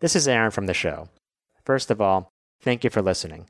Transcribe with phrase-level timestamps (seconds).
[0.00, 1.08] This is Aaron from the show.
[1.64, 2.28] First of all,
[2.60, 3.48] thank you for listening.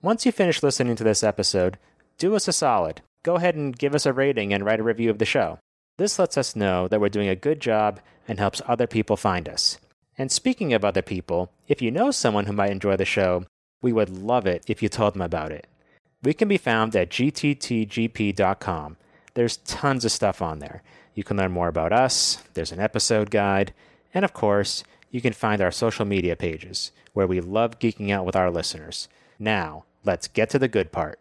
[0.00, 1.76] Once you finish listening to this episode,
[2.16, 3.02] do us a solid.
[3.22, 5.58] Go ahead and give us a rating and write a review of the show.
[5.98, 9.46] This lets us know that we're doing a good job and helps other people find
[9.46, 9.76] us.
[10.16, 13.44] And speaking of other people, if you know someone who might enjoy the show,
[13.82, 15.66] we would love it if you told them about it.
[16.22, 18.96] We can be found at gttgp.com.
[19.34, 20.82] There's tons of stuff on there.
[21.14, 23.74] You can learn more about us, there's an episode guide,
[24.14, 28.26] and of course, you can find our social media pages, where we love geeking out
[28.26, 29.08] with our listeners.
[29.38, 31.20] Now, let's get to the good part.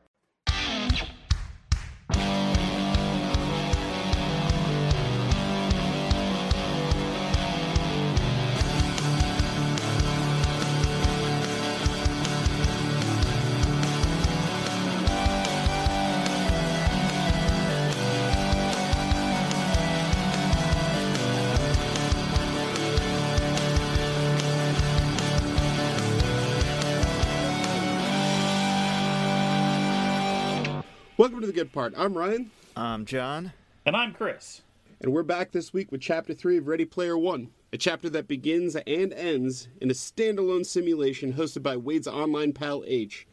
[31.81, 31.93] Part.
[31.97, 33.53] I'm Ryan, I'm John.
[33.87, 34.61] And I'm Chris.
[34.99, 38.27] and we're back this week with Chapter 3 of Ready Player One, a chapter that
[38.27, 43.25] begins and ends in a standalone simulation hosted by Wade's online pal H,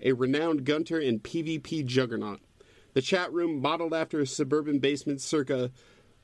[0.00, 2.38] a renowned gunter and PvP juggernaut.
[2.94, 5.72] The chat room, modeled after a suburban basement circa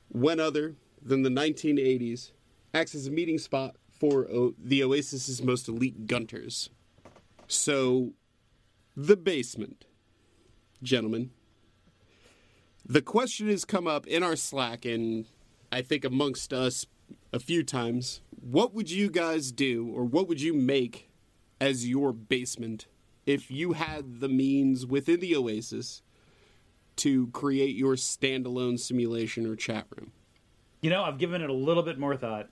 [0.07, 2.31] when other than the 1980s,
[2.73, 6.69] acts as a meeting spot for o- the Oasis's most elite gunters.
[7.49, 8.13] So,
[8.95, 9.83] the basement
[10.83, 11.31] gentlemen.
[12.85, 15.25] The question has come up in our Slack and
[15.71, 16.85] I think amongst us
[17.31, 18.21] a few times.
[18.41, 21.09] What would you guys do or what would you make
[21.61, 22.87] as your basement
[23.25, 26.01] if you had the means within the Oasis
[26.97, 30.11] to create your standalone simulation or chat room?
[30.81, 32.49] You know, I've given it a little bit more thought.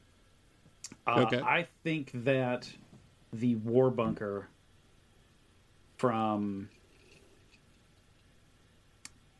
[1.05, 1.41] Uh, Okay.
[1.41, 2.69] I think that
[3.33, 4.47] the war bunker
[5.97, 6.69] from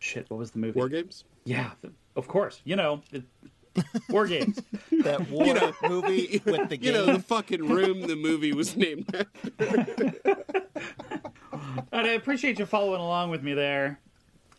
[0.02, 0.30] shit.
[0.30, 0.78] What was the movie?
[0.78, 1.23] War games?
[1.45, 2.62] Yeah, th- of course.
[2.66, 3.23] You know, it,
[4.10, 4.60] war games.
[5.04, 5.45] That war
[5.89, 6.94] movie with the You game.
[6.94, 9.52] know, the fucking room the movie was named after.
[11.92, 14.00] and I appreciate you following along with me there.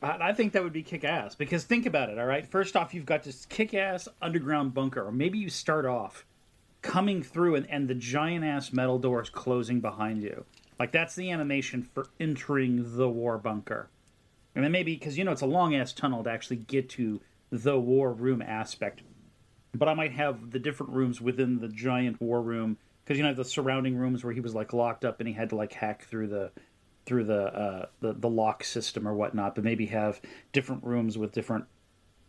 [0.02, 2.18] I I think that would be kick ass because think about it.
[2.18, 5.84] All right, first off, you've got this kick ass underground bunker, or maybe you start
[5.86, 6.24] off
[6.80, 10.44] coming through and, and the giant ass metal doors closing behind you.
[10.80, 13.88] Like that's the animation for entering the war bunker.
[14.54, 17.20] And then maybe because you know it's a long ass tunnel to actually get to
[17.50, 19.02] the war room aspect.
[19.74, 23.34] But I might have the different rooms within the giant war room because you know
[23.34, 26.04] the surrounding rooms where he was like locked up and he had to like hack
[26.04, 26.50] through the
[27.06, 29.54] through the uh, the the lock system or whatnot.
[29.54, 30.20] But maybe have
[30.52, 31.64] different rooms with different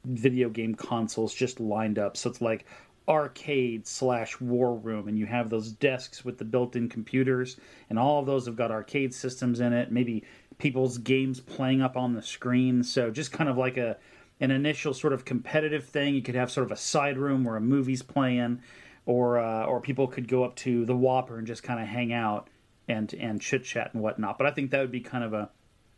[0.06, 2.18] video game consoles just lined up.
[2.18, 2.66] So it's like
[3.08, 7.58] arcade slash war room, and you have those desks with the built-in computers,
[7.90, 9.92] and all of those have got arcade systems in it.
[9.92, 10.24] Maybe
[10.58, 12.84] people's games playing up on the screen.
[12.84, 13.98] So just kind of like a
[14.40, 16.16] an initial sort of competitive thing.
[16.16, 18.62] You could have sort of a side room where a movie's playing,
[19.06, 22.14] or uh, or people could go up to the WOPR and just kind of hang
[22.14, 22.50] out
[22.88, 24.38] and and chit chat and whatnot.
[24.38, 25.50] But I think that would be kind of a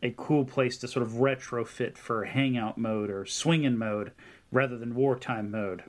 [0.02, 4.12] a cool place to sort of retrofit for hangout mode or swinging mode
[4.52, 5.84] rather than wartime mode.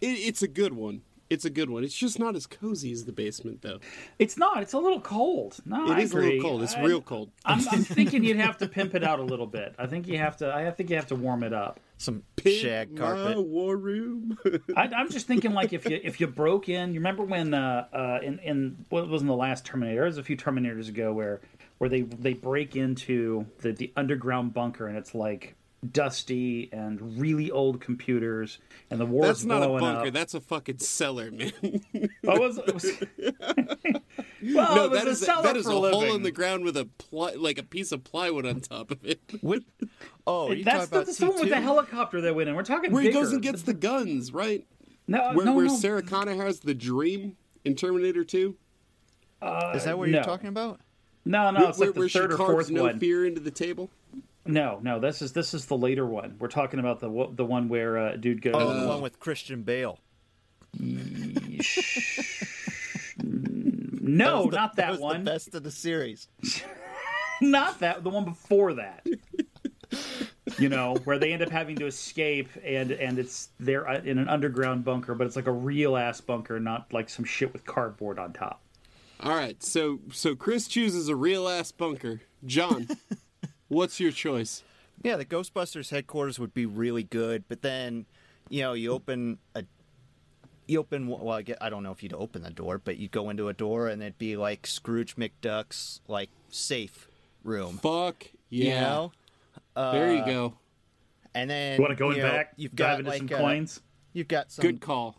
[0.00, 1.02] It, it's a good one.
[1.32, 1.82] It's a good one.
[1.82, 3.78] It's just not as cozy as the basement, though.
[4.18, 4.62] It's not.
[4.62, 5.56] It's a little cold.
[5.64, 6.62] No, It I is a little cold.
[6.62, 7.30] It's I- real cold.
[7.44, 9.74] I'm, I'm thinking you'd have to pimp it out a little bit.
[9.78, 10.54] I think you have to.
[10.54, 11.80] I think you have to warm it up.
[11.96, 13.40] Some Pimp shag carpet.
[13.40, 14.36] war room.
[14.76, 17.86] I, I'm just thinking like if you if you broke in, you remember when uh,
[17.92, 19.96] uh in in what was in the last Terminator?
[20.00, 21.40] There was a few Terminators ago where
[21.78, 25.54] where they they break into the the underground bunker and it's like
[25.90, 28.58] dusty and really old computers
[28.90, 30.06] and the war's That's not a bunker.
[30.08, 30.12] up.
[30.12, 31.52] That's a fucking cellar, man.
[32.26, 32.84] Oh, was, it was,
[34.54, 36.30] well, no, it was that a is cellar that is for a hole in the
[36.30, 39.62] ground with a ply, like a piece of plywood on top of it, What?
[40.24, 42.54] Oh, That's the, about the one with the helicopter that went in.
[42.54, 44.64] We're talking where he goes and gets the guns, right?
[45.08, 45.74] no, Where, no, where no.
[45.76, 48.56] Sarah Connor has the dream in Terminator Two,
[49.40, 50.18] uh, Is that what no.
[50.18, 50.80] you're talking about?
[51.24, 53.00] No, no, where, it's like where the she third or fourth no one.
[53.00, 53.90] fear into the table.
[54.44, 56.36] No, no, this is this is the later one.
[56.38, 58.54] We're talking about the the one where uh, dude goes.
[58.56, 60.00] Oh, the one with Christian Bale.
[63.22, 65.24] no, was the- not that, was one.
[65.24, 66.28] The best of the series.
[67.40, 68.04] Not that.
[68.04, 69.04] The one before that.
[70.60, 74.18] you know, where they end up having to escape, and and it's they're uh, in
[74.18, 77.64] an underground bunker, but it's like a real ass bunker, not like some shit with
[77.66, 78.62] cardboard on top.
[79.18, 82.20] All right, so so Chris chooses a real ass bunker.
[82.46, 82.86] John,
[83.72, 84.62] what's your choice?
[85.02, 88.06] Yeah, the Ghostbusters headquarters would be really good, but then,
[88.48, 89.64] you know, you open a
[90.68, 93.10] you open well I, get, I don't know if you'd open the door but you'd
[93.10, 97.08] go into a door and it'd be like scrooge mcduck's like safe
[97.42, 98.64] room Fuck yeah.
[98.64, 99.12] you know
[99.74, 100.54] there you uh, go.
[101.34, 102.52] and then You want to go in you know, back?
[102.56, 103.82] you've dive got into like some a- coins.
[104.12, 105.16] you've got some Good call.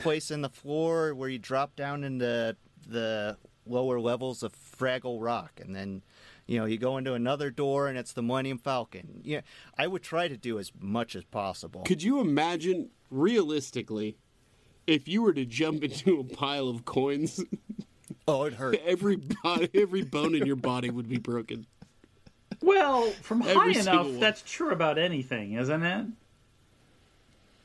[0.00, 2.56] place in the floor where you drop down into
[2.88, 3.36] the
[3.66, 6.02] lower levels of fraggle rock and then
[6.50, 9.40] you know you go into another door and it's the millennium falcon yeah
[9.78, 14.16] i would try to do as much as possible Could you imagine realistically
[14.86, 17.42] if you were to jump into a pile of coins?
[18.26, 21.66] oh it hurt every body, every bone in your body would be broken.
[22.62, 24.20] Well, from high Every single enough, one.
[24.20, 26.06] that's true about anything, isn't it?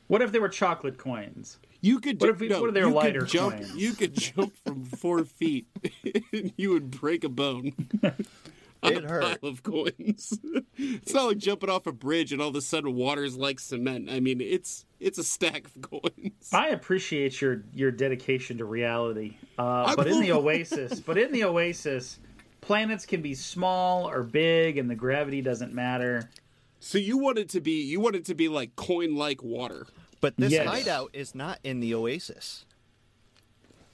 [0.06, 1.58] What if they were chocolate coins?
[1.82, 2.18] You could.
[2.20, 3.76] What if we- no, what are their you could lighter jump, coins?
[3.76, 5.66] You could jump from four feet,
[6.32, 7.72] and you would break a bone.
[8.82, 9.22] On It a hurt.
[9.40, 10.38] pile of coins.
[10.76, 14.08] it's not like jumping off a bridge and all of a sudden water's like cement.
[14.10, 16.50] I mean, it's it's a stack of coins.
[16.52, 21.44] I appreciate your your dedication to reality, uh, but in the Oasis, but in the
[21.44, 22.18] Oasis,
[22.60, 26.30] planets can be small or big, and the gravity doesn't matter.
[26.80, 29.86] So you want it to be you want it to be like coin like water.
[30.20, 30.66] but this Yes.
[30.66, 32.64] hideout is not in the oasis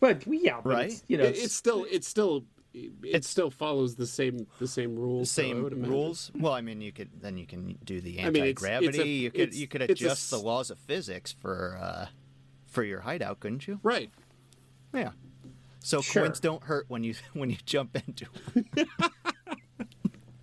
[0.01, 0.87] But yeah, but Right?
[0.93, 2.45] It's, you know, It- it's still it's still
[2.75, 5.31] it still follows the same the same rules.
[5.31, 8.45] same would rules well i mean you could then you can do the I mean,
[8.45, 11.33] it's- anti-gravity it's a- you could you could it's a adjust the laws of physics
[11.33, 12.07] for uh
[12.67, 14.11] for your hideout couldn't you Right.
[14.95, 15.11] yeah
[15.81, 16.23] so Sure.
[16.23, 18.67] coins don't hurt when you when you jump into them.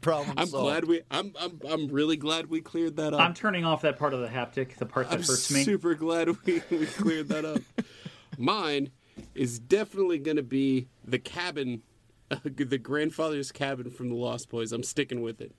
[0.01, 0.63] problem I'm solved.
[0.65, 3.19] glad we I'm, I'm I'm really glad we cleared that up.
[3.19, 5.63] I'm turning off that part of the haptic, the part that I'm hurts me.
[5.63, 7.61] super glad we, we cleared that up.
[8.37, 8.91] Mine
[9.35, 11.81] is definitely going to be the cabin,
[12.31, 14.71] uh, the grandfather's cabin from the Lost Boys.
[14.71, 15.53] I'm sticking with it.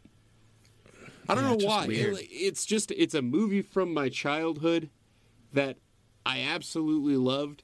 [1.28, 1.86] I don't Yeah, know why.
[1.86, 4.90] It- it's just it's a movie from my childhood
[5.52, 5.76] that
[6.26, 7.62] I absolutely loved,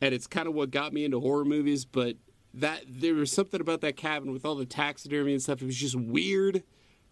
[0.00, 1.84] and it's kind of what got me into horror movies.
[1.84, 2.16] But
[2.54, 5.62] that there was something about that cabin with all the taxidermy and stuff.
[5.62, 6.62] It was just weird,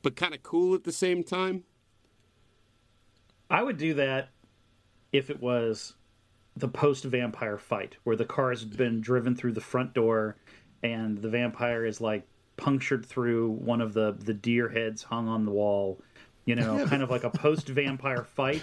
[0.02, 1.64] but kind of cool at the same time.
[3.48, 4.28] I would do that
[5.12, 5.94] if it was
[6.56, 10.36] the post vampire fight where the car has been driven through the front door
[10.82, 12.22] and the vampire is like
[12.56, 15.98] punctured through one of the the deer heads hung on the wall
[16.44, 18.62] you know kind of like a post vampire fight.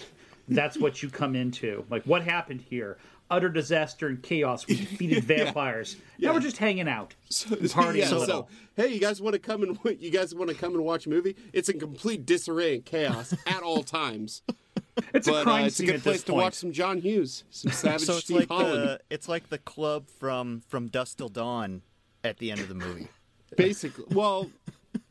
[0.50, 1.84] That's what you come into.
[1.90, 2.98] Like what happened here?
[3.30, 4.66] Utter disaster and chaos.
[4.66, 5.98] We defeated vampires.
[6.18, 8.26] Now we're just hanging out partying yeah, a little.
[8.26, 8.48] so
[8.78, 11.10] hey, you guys want to come and you guys want to come and watch a
[11.10, 11.36] movie?
[11.52, 14.44] It's in complete disarray and chaos at all times.
[15.14, 16.44] it's a But uh, crime it's a good at place this to point.
[16.44, 18.84] watch some John Hughes, some Savage so it's Steve like Holland.
[18.84, 21.82] the it's like the club from from dusk till dawn
[22.24, 23.08] at the end of the movie
[23.58, 24.50] Basically, well,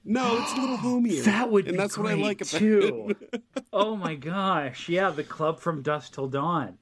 [0.04, 1.22] no, it's a little homier.
[1.22, 3.16] That would and be that's what I like about too.
[3.32, 3.42] it.
[3.72, 4.88] oh my gosh!
[4.88, 6.78] Yeah, the club from dusk till dawn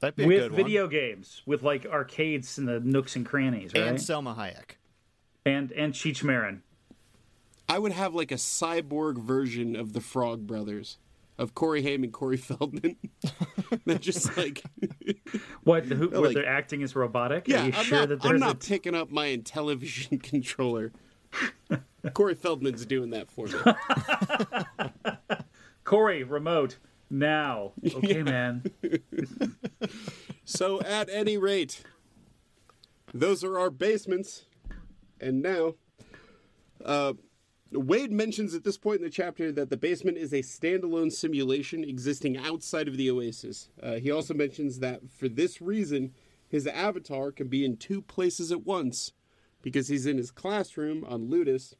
[0.00, 3.72] that'd be a with good video games, with like arcades and the nooks and crannies,
[3.74, 3.84] right?
[3.84, 4.76] and Salma Hayek
[5.46, 6.62] and and Cheech Marin.
[7.68, 10.98] I would have like a cyborg version of the Frog Brothers,
[11.40, 12.96] of Corey Haim and Corey Feldman.
[13.86, 14.62] They're just like,
[15.64, 15.86] What?
[15.86, 17.48] Who, where like- they're acting as robotic?
[17.48, 20.92] yeah, Are you I'm sure not, that I'm not a picking up my Intellivision controller.
[22.12, 23.58] Corey Feldman's doing that for me.
[25.84, 26.76] Corey remote
[27.08, 27.72] now?
[27.94, 28.64] Okay, man.
[30.44, 31.82] So, at any rate,
[33.14, 34.44] those are our basements.
[35.20, 35.74] And now,
[36.84, 37.12] uh,
[37.72, 41.84] Wade mentions at this point in the chapter that the basement is a standalone simulation
[41.84, 43.68] existing outside of the Oasis.
[43.80, 46.12] Uh, he also mentions that for this reason,
[46.48, 49.12] his avatar can be in two places at once
[49.62, 51.74] because he's in his classroom on Ludus,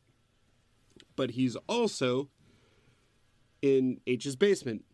[1.16, 2.28] but he's also
[3.62, 4.84] in H's basement.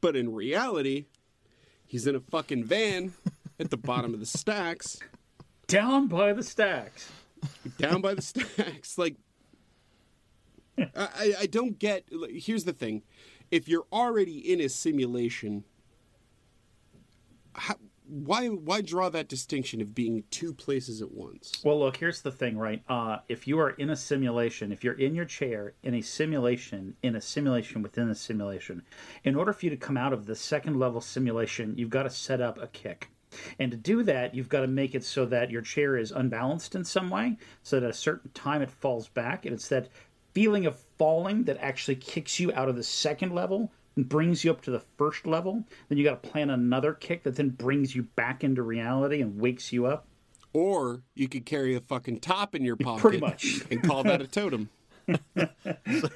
[0.00, 1.06] But in reality,
[1.84, 3.12] he's in a fucking van
[3.58, 5.00] at the bottom of the stacks,
[5.66, 7.10] Down by the stacks.
[7.78, 8.96] down by the stacks.
[8.98, 9.16] Like,
[10.96, 12.04] I, I- don't get.
[12.30, 13.02] Here's the thing:
[13.50, 15.64] if you're already in a simulation,
[17.54, 17.76] how,
[18.08, 21.60] why why draw that distinction of being two places at once?
[21.64, 22.82] Well, look, here's the thing, right?
[22.88, 26.96] Uh, if you are in a simulation, if you're in your chair in a simulation,
[27.02, 28.82] in a simulation within a simulation,
[29.24, 32.10] in order for you to come out of the second level simulation, you've got to
[32.10, 33.10] set up a kick.
[33.58, 36.74] And to do that, you've got to make it so that your chair is unbalanced
[36.74, 39.44] in some way, so that at a certain time it falls back.
[39.44, 39.88] And it's that
[40.36, 44.50] feeling of falling that actually kicks you out of the second level and brings you
[44.50, 45.64] up to the first level.
[45.88, 49.40] Then you got to plan another kick that then brings you back into reality and
[49.40, 50.06] wakes you up.
[50.52, 53.62] Or you could carry a fucking top in your pocket, Pretty much.
[53.70, 54.68] and call that a totem.
[55.08, 55.16] so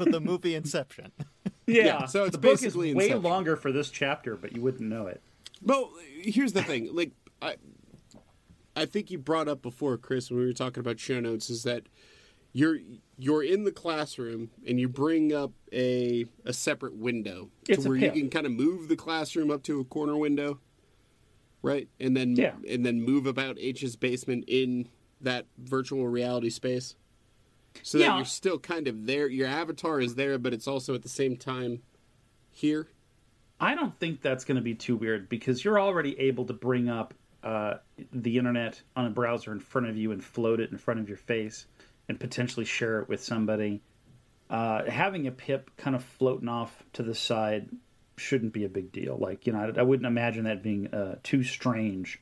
[0.05, 1.13] the movie Inception
[1.67, 3.23] Yeah, Yeah, so it's the book is basically way Inception.
[3.23, 5.23] longer for this chapter, but you wouldn't know it.
[5.63, 6.91] Well, here's the thing.
[6.95, 7.57] Like I,
[8.77, 11.63] I think you brought up before, Chris, when we were talking about show notes, is
[11.63, 11.85] that
[12.53, 12.79] you're
[13.19, 17.99] you're in the classroom and you bring up a a separate window It's to where
[17.99, 20.59] you can kind of move the classroom up to a corner window,
[21.63, 21.89] right?
[22.01, 22.55] And then Yeah.
[22.69, 24.89] and then move about H's basement in
[25.21, 26.97] that virtual reality space.
[27.83, 29.29] So that you're still kind of there.
[29.29, 31.83] Your avatar is there, but it's also at the same time
[32.51, 32.89] here.
[33.61, 36.89] I don't think that's going to be too weird because you're already able to bring
[36.89, 37.15] up
[37.45, 37.75] uh,
[38.13, 41.09] the internet on a browser in front of you and float it in front of
[41.09, 41.67] your face
[42.11, 43.81] and potentially share it with somebody.
[44.51, 47.69] Uh, having a pip kind of floating off to the side
[48.17, 49.17] shouldn't be a big deal.
[49.17, 52.21] Like, you know, I, I wouldn't imagine that being uh, too strange.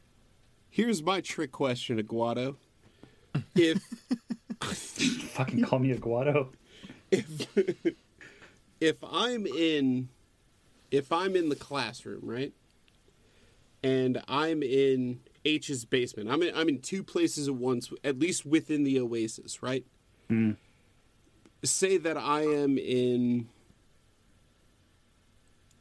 [0.69, 2.57] Here's my trick question, Aguado.
[3.55, 3.83] If
[4.61, 5.99] Fucking call me a
[7.11, 7.47] If,
[8.81, 10.09] if I'm in
[10.91, 12.53] if I'm in the classroom, right?
[13.83, 16.31] And I'm in H's basement.
[16.31, 19.85] I'm in I'm in two places at once, at least within the Oasis, right?
[20.29, 20.53] Hmm.
[21.65, 23.49] Say that I am in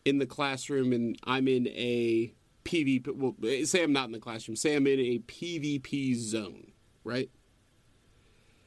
[0.06, 2.34] in the classroom and I'm in a
[2.64, 4.56] PvP well say I'm not in the classroom.
[4.56, 6.72] Say I'm in a PvP zone,
[7.04, 7.30] right?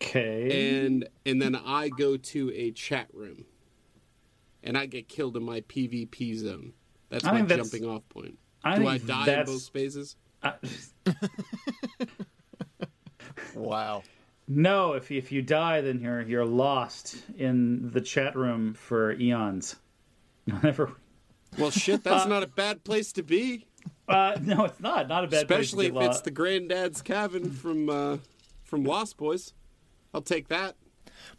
[0.03, 0.87] Okay.
[0.87, 3.45] and and then I go to a chat room,
[4.63, 6.73] and I get killed in my PvP zone.
[7.11, 8.39] That's I my that's- jumping off point.
[8.63, 10.17] I Do I die in both spaces?
[10.43, 10.55] I-
[13.55, 14.03] Wow.
[14.49, 19.77] no, if if you die, then you're you're lost in the chat room for eons.
[20.63, 20.93] Never
[21.59, 23.67] Well, shit, that's not a bad place to be.
[24.09, 25.09] Uh, no, it's not.
[25.09, 28.17] Not a bad Especially if place to get it's the granddad's cabin from uh,
[28.65, 29.53] from Lost Boys.
[30.13, 30.77] I'll take that.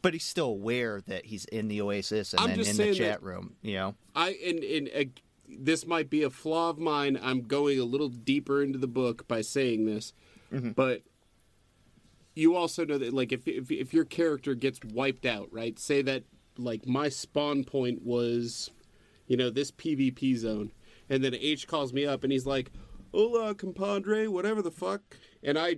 [0.02, 2.94] But he's still aware that he's in the Oasis and I'm then just in the
[2.94, 3.56] chat room.
[3.62, 3.96] You know.
[4.16, 5.04] I and, and uh,
[5.60, 7.20] this might be a flaw of mine.
[7.22, 10.14] I'm going a little deeper into the book by saying this,
[10.52, 10.72] mm-hmm.
[10.72, 11.02] but
[12.36, 15.78] you also know that like if, if if your character gets wiped out, right?
[15.78, 16.24] Say that
[16.58, 18.72] like my spawn point was,
[19.28, 20.72] you know, this PvP zone,
[21.10, 22.72] and then H calls me up and he's like,
[23.14, 25.02] "Hola, compadre, whatever the fuck,"
[25.44, 25.78] and I,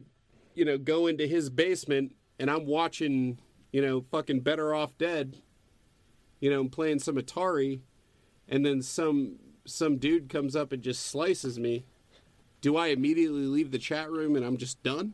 [0.54, 3.40] you know, go into his basement and I'm watching,
[3.72, 5.38] you know, fucking Better Off Dead,
[6.40, 7.82] you know, playing some Atari
[8.48, 11.86] and then some some dude comes up and just slices me,
[12.62, 15.14] do I immediately leave the chat room and I'm just done?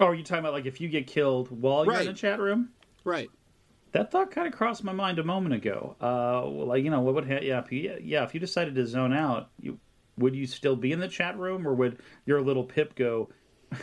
[0.00, 2.40] Oh, are you talking about like if you get killed while you're in the chat
[2.40, 2.70] room?
[3.04, 3.30] Right.
[3.92, 5.96] That thought kind of crossed my mind a moment ago.
[6.00, 8.74] Uh, well, like you know, what would ha- yeah, if you, yeah, if you decided
[8.74, 9.78] to zone out, you
[10.16, 13.28] would you still be in the chat room, or would your little pip go?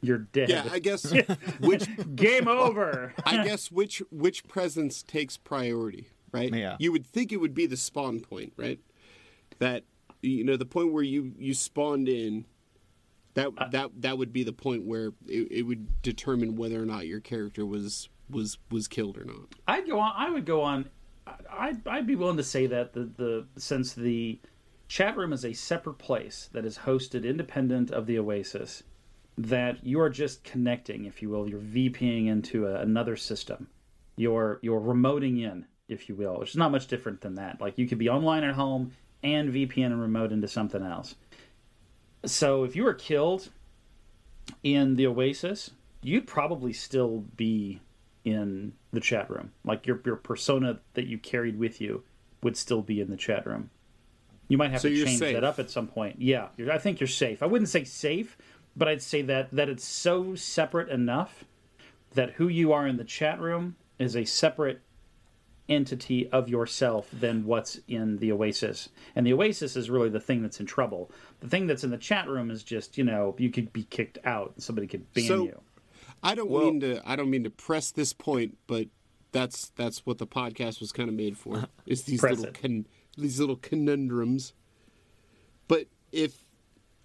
[0.00, 0.48] You're dead.
[0.48, 1.12] Yeah, I guess
[1.60, 3.12] which Game over.
[3.26, 6.52] I guess which which presence takes priority, right?
[6.54, 6.76] Yeah.
[6.78, 8.80] You would think it would be the spawn point, right?
[9.60, 9.84] That
[10.22, 12.46] you know the point where you you spawned in.
[13.34, 16.86] That uh, that that would be the point where it, it would determine whether or
[16.86, 19.54] not your character was was was killed or not.
[19.68, 20.12] I'd go on.
[20.16, 20.90] I would go on.
[21.50, 24.40] I'd, I'd be willing to say that the, the since the
[24.88, 28.82] chat room is a separate place that is hosted independent of the Oasis,
[29.38, 33.68] that you are just connecting, if you will, you're VPing into a, another system.
[34.16, 37.60] You're you're remoting in, if you will, which is not much different than that.
[37.60, 41.14] Like you could be online at home and VPN and remote into something else.
[42.24, 43.50] So if you were killed
[44.62, 45.70] in the Oasis,
[46.02, 47.80] you'd probably still be
[48.24, 49.52] in the chat room.
[49.64, 52.02] Like your your persona that you carried with you
[52.42, 53.70] would still be in the chat room.
[54.48, 55.34] You might have So to change safe.
[55.34, 56.16] that up at some point.
[56.20, 57.42] Yeah, I think you're safe.
[57.42, 58.36] I wouldn't say safe,
[58.76, 61.44] but I'd say that that it's so separate enough
[62.14, 64.80] that who you are in the chat room is a separate
[65.70, 68.88] entity of yourself than what's in the Oasis.
[69.16, 71.10] And the Oasis is really the thing that's in trouble.
[71.40, 74.18] The thing that's in the chat room is just, you know, you could be kicked
[74.24, 74.54] out.
[74.58, 75.60] Somebody could ban So- you.
[76.22, 78.88] I don't Well- mean to I don't mean to press this point, but
[79.32, 81.56] that's that's what the podcast was kind of made for.
[81.58, 81.66] Uh-huh.
[81.86, 82.86] Is these little con,
[83.16, 84.52] these little conundrums.
[85.68, 86.44] But if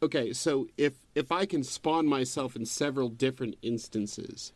[0.03, 4.51] okay, so if if I can spawn myself in several different instances,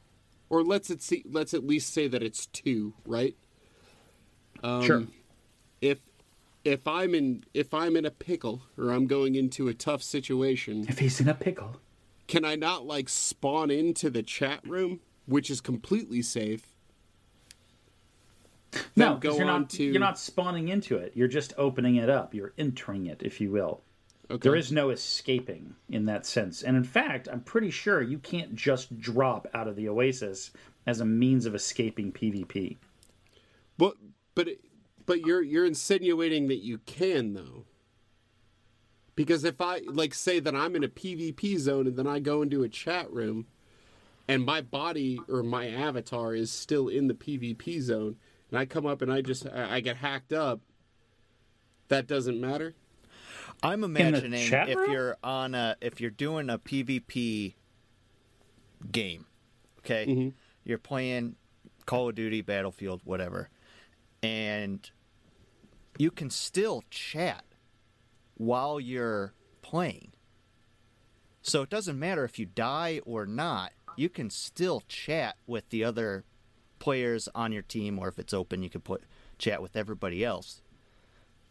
[0.49, 3.37] or let's it see, let's at least say that it's two, right?
[4.63, 5.03] Um, sure.
[5.81, 5.99] If
[6.65, 10.85] if I'm in if I'm in a pickle or I'm going into a tough situation,
[10.89, 11.77] If he's in a pickle.
[12.27, 16.73] can I not like spawn into the chat room, which is completely safe?
[18.95, 21.13] No, go you're on not to- you're not spawning into it.
[21.15, 22.33] You're just opening it up.
[22.35, 23.81] You're entering it, if you will.
[24.29, 24.41] Okay.
[24.43, 26.61] There is no escaping in that sense.
[26.61, 30.51] And in fact, I'm pretty sure you can't just drop out of the Oasis
[30.85, 32.77] as a means of escaping PvP.
[33.79, 33.95] But
[34.39, 34.55] but
[35.05, 37.65] but you're you're insinuating that you can though.
[39.15, 42.41] Because if I like say that I'm in a PvP zone and then I go
[42.41, 43.47] into a chat room
[44.29, 48.15] and my body or my avatar is still in the PvP zone
[48.49, 50.61] and I come up and I just I I get hacked up,
[51.89, 52.75] that doesn't matter.
[53.61, 54.89] I'm imagining if room?
[54.89, 57.55] you're on a if you're doing a PvP
[58.89, 59.25] game,
[59.79, 60.05] okay?
[60.05, 60.29] Mm-hmm.
[60.63, 61.35] You're playing
[61.85, 63.49] Call of Duty, Battlefield, whatever.
[64.21, 64.89] And
[65.97, 67.43] you can still chat
[68.35, 70.11] while you're playing.
[71.41, 73.71] So it doesn't matter if you die or not.
[73.95, 76.25] You can still chat with the other
[76.79, 79.03] players on your team or if it's open you can put
[79.37, 80.61] chat with everybody else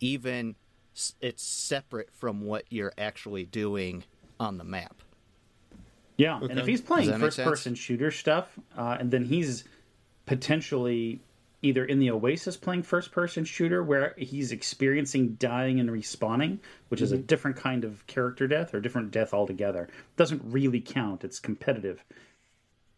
[0.01, 0.55] even
[1.21, 4.05] it's separate from what you're actually doing
[4.41, 5.03] on the map.
[6.17, 9.25] Yeah, and if he's playing Does that make first person shooter stuff, uh, and then
[9.25, 9.65] he's
[10.27, 11.21] potentially
[11.63, 17.01] either in the Oasis playing first person shooter where he's experiencing dying and respawning, which
[17.01, 19.89] is a different kind of character death or different death altogether.
[20.17, 21.25] Doesn't really count.
[21.25, 22.05] It's competitive.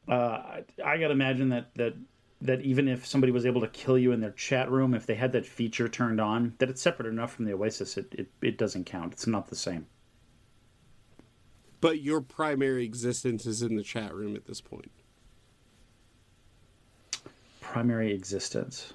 [0.08, 1.94] Uh, I, I gotta imagine that that
[2.42, 5.14] that even if somebody was able to kill you in their chat room, if they
[5.14, 8.58] had that feature turned on, that it's separate enough from the Oasis, it, it, it
[8.58, 9.12] doesn't count.
[9.12, 9.86] It's not the same.
[11.82, 14.90] But your primary existence is in the chat room at this point.
[17.70, 18.94] Primary existence.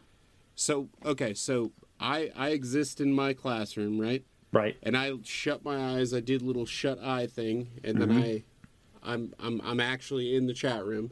[0.55, 4.25] So okay, so I I exist in my classroom, right?
[4.51, 4.75] Right.
[4.83, 6.13] And I shut my eyes.
[6.13, 8.21] I did a little shut eye thing, and then mm-hmm.
[8.21, 8.43] I,
[9.01, 11.11] I'm I'm I'm actually in the chat room.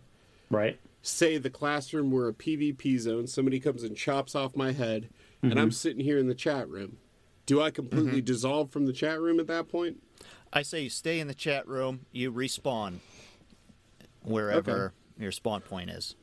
[0.52, 0.78] Right.
[1.04, 3.28] Say the classroom were a PvP zone.
[3.28, 5.08] Somebody comes and chops off my head,
[5.42, 5.72] and I'm mm-hmm.
[5.72, 6.98] sitting here in the chat room.
[7.46, 8.26] Do I completely mm-hmm.
[8.26, 10.04] dissolve from the chat room at that point?
[10.52, 13.00] I say you stay in the chat room, you respawn
[14.22, 16.16] wherever your spawn point is.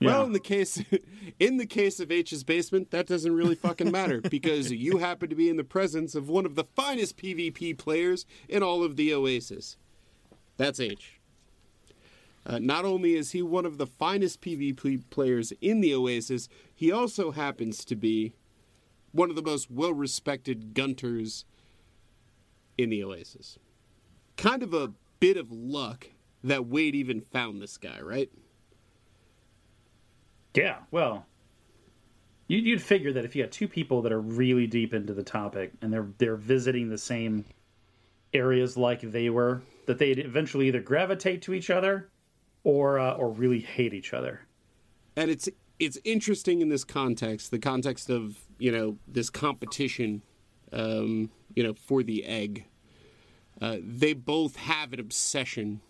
[0.00, 0.82] Well, in the case
[1.38, 5.36] in the case of H's basement, that doesn't really fucking matter because you happen to
[5.36, 9.12] be in the presence of one of the finest PvP players in all of the
[9.12, 9.76] Oasis.
[10.56, 11.20] That's H.
[12.46, 16.90] Uh, not only is he one of the finest PvP players in the Oasis, he
[16.90, 18.32] also happens to be
[19.12, 21.44] one of the most well-respected gunters
[22.78, 23.58] in the Oasis.
[24.36, 26.08] Kind of a bit of luck
[26.42, 28.30] that Wade even found this guy, right?
[30.54, 31.26] Yeah, well,
[32.48, 35.22] you- you'd figure that if you had two people that are really deep into the
[35.22, 37.44] topic and they're they're visiting the same
[38.32, 42.08] areas like they were, that they'd eventually either gravitate to each other
[42.64, 44.40] or uh, or really hate each other.
[45.16, 50.22] and it's it's interesting in this context the context of you know this competition
[50.72, 52.66] um, you know for the egg
[53.62, 55.80] uh, they both have an obsession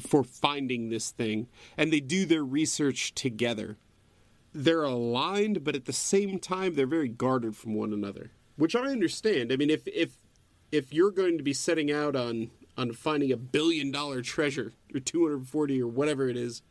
[0.00, 3.76] for finding this thing and they do their research together.
[4.52, 8.86] They're aligned but at the same time they're very guarded from one another which i
[8.86, 9.52] understand.
[9.52, 10.16] I mean if if
[10.70, 15.00] if you're going to be setting out on on finding a billion dollar treasure or
[15.00, 16.62] 240 or whatever it is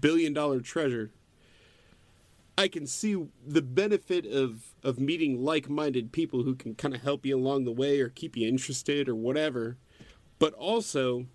[0.00, 1.10] billion dollar treasure
[2.56, 7.26] i can see the benefit of of meeting like-minded people who can kind of help
[7.26, 9.76] you along the way or keep you interested or whatever.
[10.38, 11.26] But also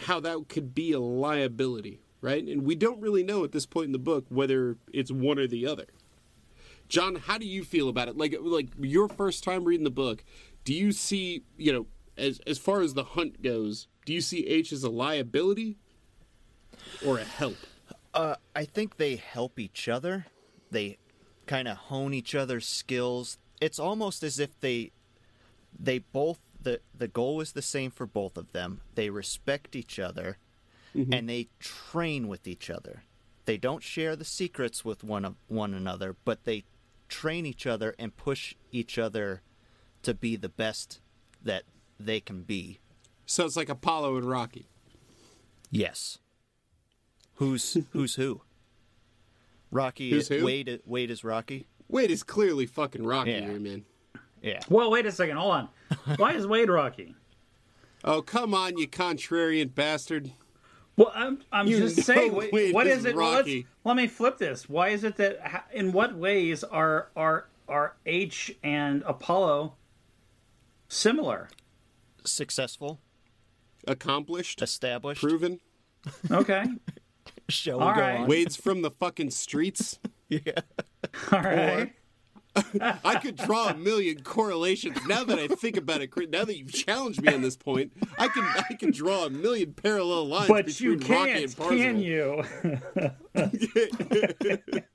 [0.00, 3.86] how that could be a liability right and we don't really know at this point
[3.86, 5.86] in the book whether it's one or the other
[6.88, 10.24] john how do you feel about it like like your first time reading the book
[10.64, 14.46] do you see you know as as far as the hunt goes do you see
[14.46, 15.78] h as a liability
[17.06, 17.56] or a help
[18.14, 20.26] Uh, I think they help each other.
[20.70, 20.98] They
[21.46, 23.38] kind of hone each other's skills.
[23.58, 24.92] It's almost as if they
[25.78, 28.80] they both the the goal is the same for both of them.
[28.94, 30.38] They respect each other
[30.94, 31.12] mm-hmm.
[31.12, 33.04] and they train with each other.
[33.44, 36.64] They don't share the secrets with one of one another, but they
[37.08, 39.42] train each other and push each other
[40.02, 41.00] to be the best
[41.42, 41.64] that
[42.00, 42.78] they can be.
[43.26, 44.66] so it's like apollo and rocky
[45.72, 46.18] Yes.
[47.36, 48.42] Who's who's who?
[49.70, 50.44] Rocky Who's who?
[50.44, 51.66] Wade Wade is Rocky.
[51.88, 53.46] Wade is clearly fucking Rocky Yeah.
[53.46, 53.84] here, man.
[54.42, 54.60] Yeah.
[54.68, 55.68] Well, wait a second, hold on.
[56.16, 57.14] Why is Wade Rocky?
[58.04, 60.32] Oh, come on, you contrarian bastard.
[60.96, 62.34] Well, I'm I'm You just saying.
[62.34, 63.16] Wait, Wade what is is it?
[63.16, 63.66] Well, let's, Rocky.
[63.84, 64.68] let me flip this.
[64.68, 65.66] Why is it that?
[65.72, 69.74] In what ways are are are H and Apollo
[70.88, 71.48] similar?
[72.24, 73.00] Successful,
[73.86, 75.22] Accomplished, established.
[75.22, 75.60] proven.
[76.30, 76.64] Okay,
[77.48, 78.20] Shall we All go right.
[78.20, 78.26] on?
[78.28, 79.98] Wade's from the fucking streets.
[80.28, 80.60] Yeah.
[81.30, 81.92] All right.
[83.04, 84.98] I could draw a million correlations.
[85.06, 88.28] Now that I think about it, now that you've challenged me on this point, I
[88.28, 91.78] can I can draw a million parallel lines But between you Rocky can't, and Parzival.
[91.78, 91.98] can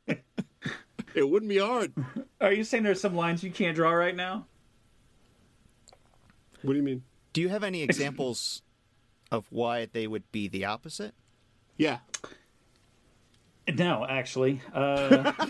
[0.07, 0.17] you?
[1.15, 1.93] It wouldn't be hard.
[2.39, 4.45] Are you saying there's some lines you can't draw right now?
[6.61, 7.01] What do you mean?
[7.33, 8.61] Do you have any examples
[9.31, 11.15] of why they would be the opposite?
[11.75, 11.99] Yeah.
[13.73, 14.61] No, actually.
[14.71, 15.31] Uh,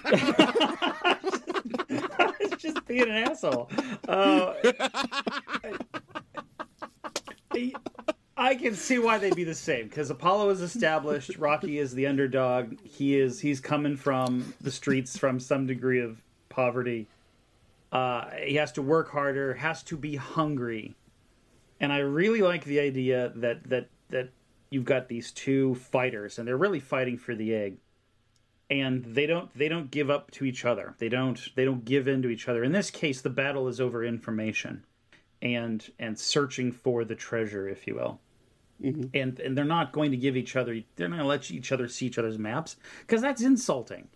[1.90, 3.70] I was just being an asshole.
[4.08, 4.54] Uh,
[7.52, 7.74] I,
[8.36, 11.38] I can see why they'd be the same because Apollo is established.
[11.38, 12.78] Rocky is the underdog.
[12.84, 17.08] He is he's coming from the streets from some degree of poverty.
[17.92, 19.54] Uh, he has to work harder.
[19.56, 20.96] Has to be hungry,
[21.80, 24.30] and I really like the idea that that that
[24.70, 27.78] you've got these two fighters, and they're really fighting for the egg
[28.70, 30.96] and they don't they don't give up to each other.
[30.98, 32.64] They don't they don't give in to each other.
[32.64, 34.86] In this case, the battle is over information
[35.42, 38.20] and and searching for the treasure, if you will.
[38.82, 39.06] Mm-hmm.
[39.14, 41.72] And and they're not going to give each other they're not going to let each
[41.72, 44.10] other see each other's maps because that's insulting.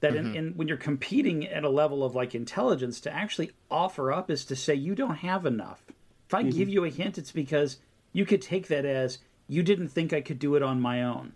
[0.00, 0.36] That in, mm-hmm.
[0.36, 4.44] in when you're competing at a level of like intelligence to actually offer up is
[4.46, 5.84] to say you don't have enough.
[6.26, 6.70] If I give mm-hmm.
[6.70, 7.76] you a hint, it's because
[8.12, 11.34] you could take that as you didn't think I could do it on my own.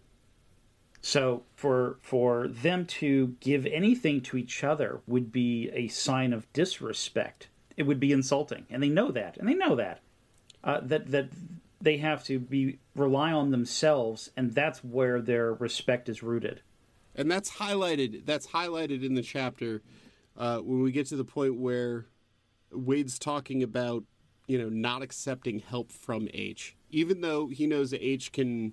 [1.07, 6.53] So for for them to give anything to each other would be a sign of
[6.53, 7.47] disrespect.
[7.77, 10.01] It would be insulting, and they know that, and they know that
[10.65, 11.29] uh, that that
[11.81, 16.63] they have to be rely on themselves, and that's where their respect is rooted.
[17.15, 19.83] and that's highlighted that's highlighted in the chapter
[20.37, 22.07] uh, when we get to the point where
[22.73, 24.03] wade's talking about
[24.47, 28.73] you know not accepting help from h even though he knows that h can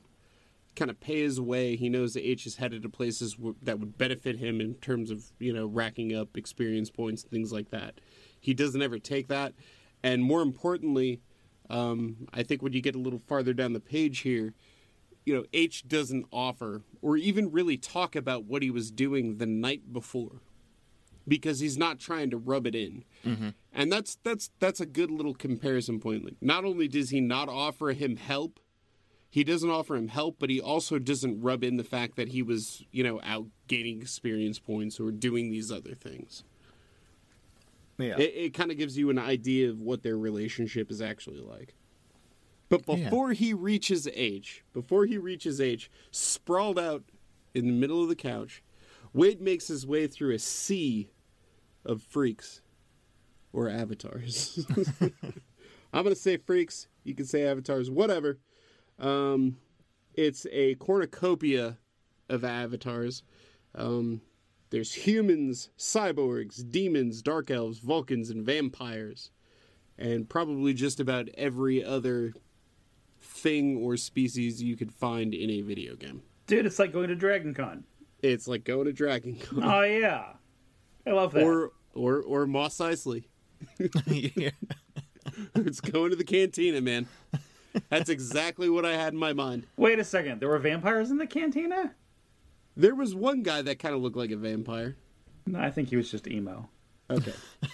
[0.75, 3.79] kind of pay his way he knows that h is headed to places w- that
[3.79, 7.99] would benefit him in terms of you know racking up experience points things like that
[8.39, 9.53] he doesn't ever take that
[10.03, 11.21] and more importantly
[11.69, 14.53] um, i think when you get a little farther down the page here
[15.25, 19.45] you know, H doesn't offer or even really talk about what he was doing the
[19.45, 20.41] night before
[21.27, 23.05] because he's not trying to rub it in.
[23.71, 26.25] And that's that's that's a good little comparison point.
[26.25, 28.59] Like, not only does he not offer him help,
[29.33, 32.43] he doesn't offer him help, but he also doesn't rub in the fact that he
[32.43, 36.43] was, you know, out gaining experience points or doing these other things.
[37.97, 38.15] Yeah.
[38.19, 41.73] It, it kind of gives you an idea of what their relationship is actually like.
[42.69, 43.05] But Yeah.
[43.05, 47.01] before he reaches age, before he reaches age, sprawled out
[47.55, 48.61] in the middle of the couch,
[49.13, 51.09] Wade makes his way through a sea
[51.83, 52.61] of freaks
[53.51, 54.63] or avatars.
[55.01, 56.87] I'm going to say freaks.
[57.03, 58.37] You can say avatars, whatever.
[58.99, 59.57] Um,
[60.13, 61.77] it's a cornucopia
[62.29, 63.23] of avatars.
[63.75, 64.21] Um,
[64.69, 69.31] there's humans, cyborgs, demons, dark elves, Vulcans, and vampires.
[69.97, 72.33] And probably just about every other
[73.21, 76.23] thing or species you could find in a video game.
[76.47, 77.83] Dude, it's like going to Dragon Con.
[78.21, 79.63] It's like going to Dragon Con.
[79.63, 80.25] Oh yeah,
[81.05, 81.43] I love that.
[81.43, 83.25] or or or Mos Eisley.
[84.07, 84.49] yeah.
[85.55, 87.07] It's going to the cantina, man.
[87.89, 89.67] That's exactly what I had in my mind.
[89.77, 91.93] Wait a second, there were vampires in the cantina?
[92.75, 94.95] There was one guy that kind of looked like a vampire.
[95.45, 96.69] No, I think he was just emo.
[97.09, 97.33] Okay.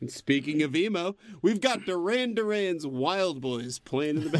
[0.00, 4.38] and speaking of emo, we've got Duran Duran's Wild Boys playing in the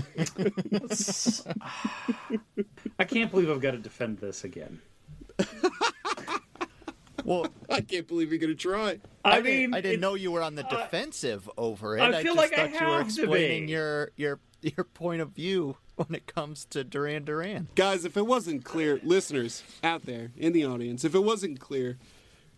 [1.44, 2.46] back.
[2.98, 4.80] I can't believe I've got to defend this again.
[7.24, 8.98] Well, I can't believe you're gonna try.
[9.24, 12.02] I, I, mean, didn't, I didn't know you were on the defensive over it.
[12.02, 13.72] I feel just like I thought you were have to explaining be.
[13.72, 17.68] your your your point of view when it comes to Duran Duran.
[17.74, 21.98] Guys, if it wasn't clear, listeners out there in the audience, if it wasn't clear,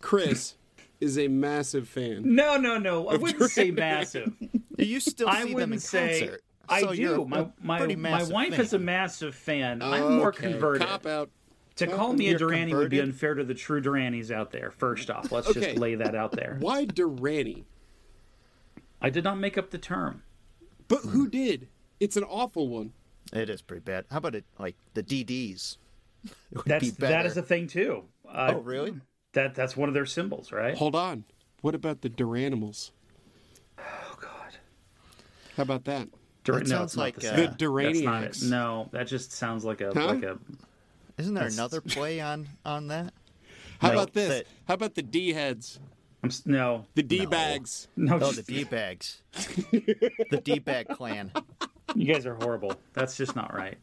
[0.01, 0.55] Chris
[0.99, 2.21] is a massive fan.
[2.35, 3.07] No, no, no.
[3.09, 4.33] I wouldn't say massive.
[4.77, 6.19] You still I see them in wouldn't say.
[6.21, 6.41] concert.
[6.67, 7.25] I so you're do.
[7.25, 8.61] My my, my wife fan.
[8.61, 9.81] is a massive fan.
[9.81, 10.87] I'm more Okay, converted.
[10.87, 11.29] Cop out.
[11.77, 14.71] To call me a You're Duranie would be unfair to the true Duranies out there.
[14.71, 15.59] First off, let's Okay.
[15.61, 16.55] just lay that out there.
[16.59, 17.65] Why Duranie?
[19.01, 20.23] I did not make up the term.
[20.87, 21.67] But who did?
[21.99, 22.93] It's an awful one.
[23.33, 24.05] It is pretty bad.
[24.09, 25.77] How about it like the DDs?
[26.65, 28.05] That's be that is a thing too.
[28.27, 28.93] Uh, Oh, really?
[29.33, 30.75] That that's one of their symbols, right?
[30.77, 31.25] Hold on.
[31.61, 32.91] What about the Duranimals?
[33.77, 34.55] Oh God.
[35.57, 36.07] How about that?
[36.45, 37.37] Dur- That no, sounds it's not like, the uh, same.
[37.37, 37.47] The
[37.83, 38.31] That's not it.
[38.31, 38.49] Duraniacs.
[38.49, 40.05] No, that just sounds like a Huh?
[40.07, 40.39] like a.
[41.17, 43.13] Isn't there That's- another play on on that?
[43.79, 44.29] How No, about this?
[44.29, 45.79] that- How about the D heads?
[46.23, 47.87] I'm, no, The D bags.
[47.95, 48.15] no.
[48.15, 49.21] Oh, just- the D bags.
[49.33, 51.31] the D bag clan.
[51.93, 52.73] You guys are horrible.
[52.93, 53.77] That's just not right.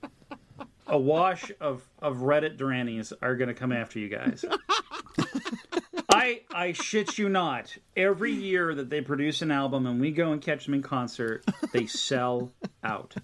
[0.89, 4.45] A wash of, of Reddit Duranies are going to come after you guys.
[6.15, 7.77] I I shit you not.
[7.97, 11.45] Every year that they produce an album and we go and catch them in concert,
[11.73, 12.53] they sell
[12.85, 13.15] out.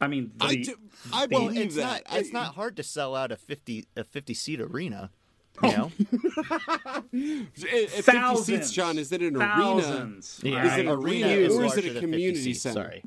[0.00, 0.74] I mean, the, I, do,
[1.12, 2.02] I Well, believe it's that.
[2.10, 2.18] not.
[2.20, 5.10] It's not hard to sell out a fifty a fifty seat arena.
[5.62, 5.92] You know,
[6.52, 8.46] At, at 50 Thousands.
[8.46, 9.40] seats, John, is it an arena?
[9.40, 10.86] Yeah, Is it right?
[10.86, 12.74] a arena is or is it a community center?
[12.82, 13.02] Sorry.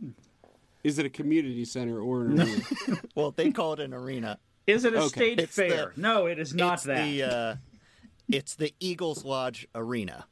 [0.84, 2.62] Is it a community center or an arena?
[3.16, 4.40] Well, they call it an arena.
[4.66, 5.08] Is it a Okay.
[5.08, 5.94] state It's the- fair?
[5.98, 7.04] no, it is not it's that.
[7.06, 7.56] The, uh,
[8.30, 10.26] it's the Eagles Lodge Arena.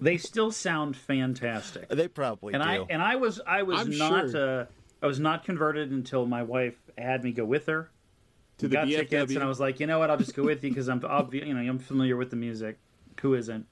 [0.00, 1.88] They still sound fantastic.
[1.88, 2.68] They probably and do.
[2.68, 4.60] I and I was I was I'm not sure.
[4.60, 4.66] uh,
[5.02, 7.90] I was not converted until my wife had me go with her.
[8.58, 8.96] to the got BFW?
[8.96, 10.10] tickets, and I was like, you know what?
[10.10, 12.78] I'll just go with you because I'm obvi- you know I'm familiar with the music.
[13.22, 13.66] Who isn't?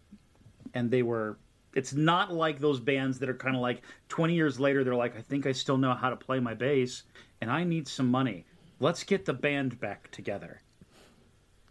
[0.72, 1.38] And they were.
[1.74, 4.84] It's not like those bands that are kind of like 20 years later.
[4.84, 7.02] They're like, I think I still know how to play my bass,
[7.40, 8.46] and I need some money.
[8.82, 10.60] Let's get the band back together.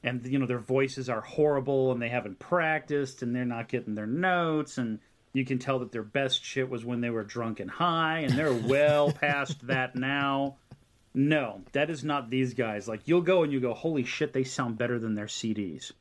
[0.02, 3.96] And you know their voices are horrible, and they haven't practiced, and they're not getting
[3.96, 5.00] their notes, and
[5.34, 8.34] you can tell that their best shit was when they were drunk and high, and
[8.34, 10.56] they're well past that now.
[11.14, 12.88] No, that is not these guys.
[12.88, 15.92] Like you'll go and you go, holy shit, they sound better than their CDs.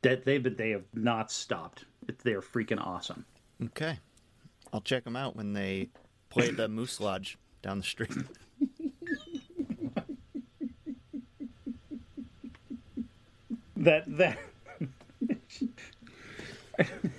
[0.00, 1.84] That they've been, they have not stopped.
[2.24, 3.26] They are freaking awesome.
[3.62, 3.98] okay,
[4.72, 5.90] I'll check them out when they
[6.30, 8.12] play at the Moose Lodge down the street.
[13.82, 14.38] That that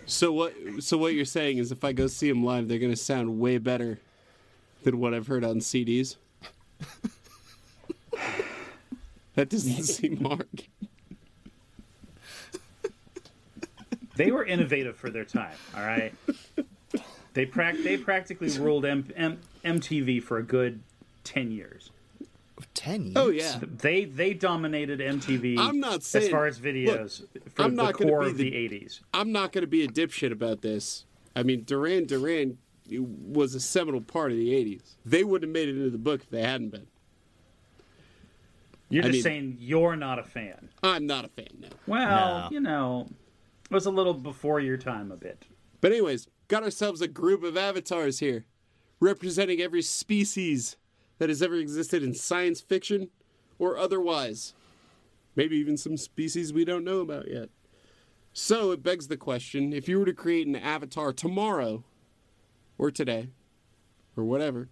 [0.06, 0.54] So what?
[0.80, 3.58] So what you're saying is, if I go see them live, they're gonna sound way
[3.58, 4.00] better
[4.84, 6.16] than what I've heard on CDs.
[9.36, 10.64] that doesn't seem hard.
[14.16, 15.56] they were innovative for their time.
[15.76, 16.14] All right,
[17.34, 20.82] they prac they practically ruled M- M- MTV for a good
[21.24, 21.92] ten years.
[22.84, 23.14] Ten years.
[23.16, 25.58] Oh yeah, They they dominated MTV.
[25.58, 27.24] I'm not as far as videos
[27.56, 29.00] for I'm the not gonna core be of the- the '80s.
[29.14, 31.06] I'm not gonna be a dipshit about this.
[31.36, 32.58] I mean, Duran Duran
[32.90, 34.96] was a seminal part of the '80s.
[35.06, 36.88] They wouldn't have made it into the book if they hadn't been.
[38.90, 40.68] You're I just mean- saying you're not a fan.
[40.84, 41.70] I'm not a fan now.
[41.88, 42.48] Well, No.
[42.52, 43.08] you know,
[43.70, 45.46] it was a little before your time a bit.
[45.80, 48.46] But anyways, got ourselves a group of avatars here,
[49.00, 50.76] representing every species
[51.18, 53.10] that has ever existed in science fiction
[53.60, 54.54] or otherwise.
[55.36, 57.50] Maybe even some species we don't know about yet.
[58.34, 61.84] So it begs the question if you were to create an avatar tomorrow,
[62.78, 63.30] or today,
[64.18, 64.70] or whatever,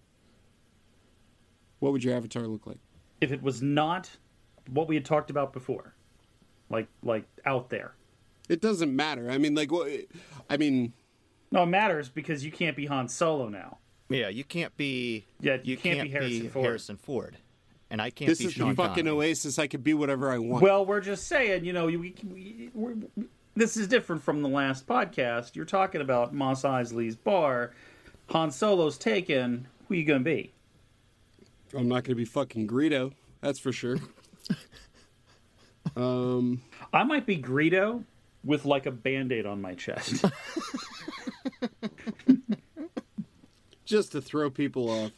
[1.78, 2.78] what would your avatar look like?
[3.20, 4.10] If it was not
[4.70, 5.94] what we had talked about before,
[6.70, 7.94] like like out there.
[8.48, 9.30] It doesn't matter.
[9.30, 9.88] I mean, like, what?
[10.50, 10.92] I mean,
[11.52, 13.78] No, it matters because you can't be Han Solo now.
[14.12, 15.24] Yeah, you can't be.
[15.40, 16.64] Yeah, you can't be Harrison Ford.
[16.64, 17.36] Harrison Ford,
[17.90, 19.28] and I can't this be is Sean the fucking Connery.
[19.28, 19.58] oasis.
[19.58, 20.62] I could be whatever I want.
[20.62, 22.94] Well, we're just saying, you know, we, we, we're,
[23.54, 25.56] this is different from the last podcast.
[25.56, 27.72] You're talking about Mos Eisley's bar.
[28.30, 29.66] Han Solo's taken.
[29.88, 30.52] Who you gonna be?
[31.74, 33.12] I'm not going to be fucking Greedo.
[33.40, 33.96] That's for sure.
[35.96, 36.60] um,
[36.92, 38.04] I might be Greedo
[38.44, 40.24] with like a band-aid on my chest.
[43.92, 45.12] just to throw people off.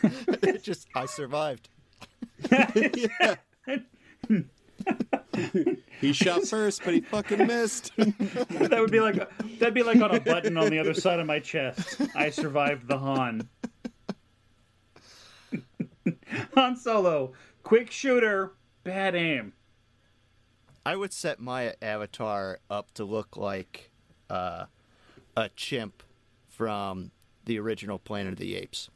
[0.62, 1.68] Just I survived.
[6.00, 7.92] He shot first, but he fucking missed.
[7.96, 9.16] that would be like
[9.58, 12.00] that'd be like on a button on the other side of my chest.
[12.14, 13.48] I survived the Han.
[16.54, 18.52] Han Solo, quick shooter,
[18.84, 19.52] bad aim.
[20.86, 23.90] I would set my avatar up to look like
[24.30, 24.66] uh,
[25.36, 26.02] a chimp
[26.48, 27.12] from
[27.48, 28.90] the original Planet of the Apes.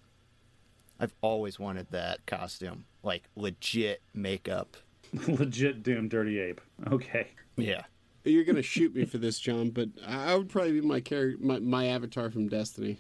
[1.00, 4.76] I've always wanted that costume, like legit makeup.
[5.26, 6.60] Legit damn Dirty Ape.
[6.90, 7.28] Okay.
[7.56, 7.82] Yeah.
[8.24, 11.44] You're gonna shoot me for this, John, but I I would probably be my character,
[11.44, 12.98] my, my avatar from Destiny.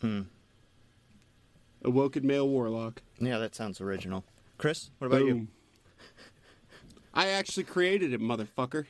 [0.00, 0.22] Hmm.
[1.82, 3.00] Awoken male warlock.
[3.20, 4.24] Yeah, that sounds original.
[4.58, 5.46] Chris, what about you?
[7.14, 8.86] I actually created it, motherfucker.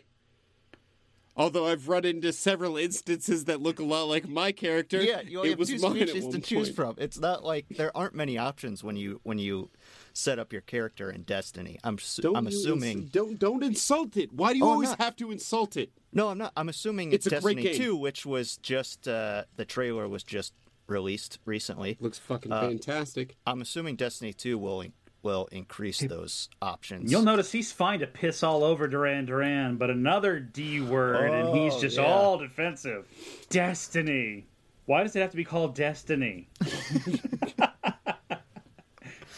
[1.37, 5.39] Although I've run into several instances that look a lot like my character, Yeah, you
[5.39, 6.77] only it have was two species to choose point.
[6.77, 6.95] from.
[6.99, 9.71] It's not like there aren't many options when you when you
[10.13, 11.79] set up your character in Destiny.
[11.83, 14.33] I'm Don't I'm assuming ins- don't don't insult it.
[14.33, 15.91] Why do you Oh, always have to insult it?
[16.13, 16.53] No, I'm not.
[16.57, 20.53] I'm assuming It's it's, Destiny 2, which was just uh, the trailer was just
[20.87, 21.97] released recently.
[21.99, 23.35] Looks fucking Uh, fantastic.
[23.45, 24.85] I'm assuming Destiny 2 will
[25.25, 27.11] will increase those options.
[27.11, 31.57] You'll notice he's fine to piss all over Duran Duran, but another D word, and
[31.57, 32.05] he's Oh, just yeah.
[32.05, 33.07] all defensive.
[33.49, 34.47] Destiny.
[34.87, 36.49] Why does it have to be called Destiny?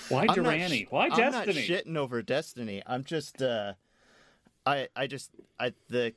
[0.09, 0.87] Why Duranie?
[0.87, 1.67] sh- Why I'm not Destiny?
[1.67, 2.83] shitting over Destiny.
[2.87, 3.73] I'm just uh
[4.65, 6.13] I I just I the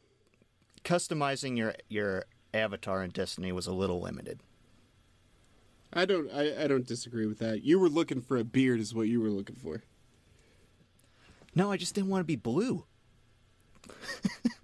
[0.84, 4.42] customizing your your avatar in Destiny was a little limited.
[5.94, 6.30] I don't.
[6.32, 7.64] I, I don't disagree with that.
[7.64, 9.82] You were looking for a beard, is what you were looking for.
[11.56, 12.86] No, I just didn't want to be blue.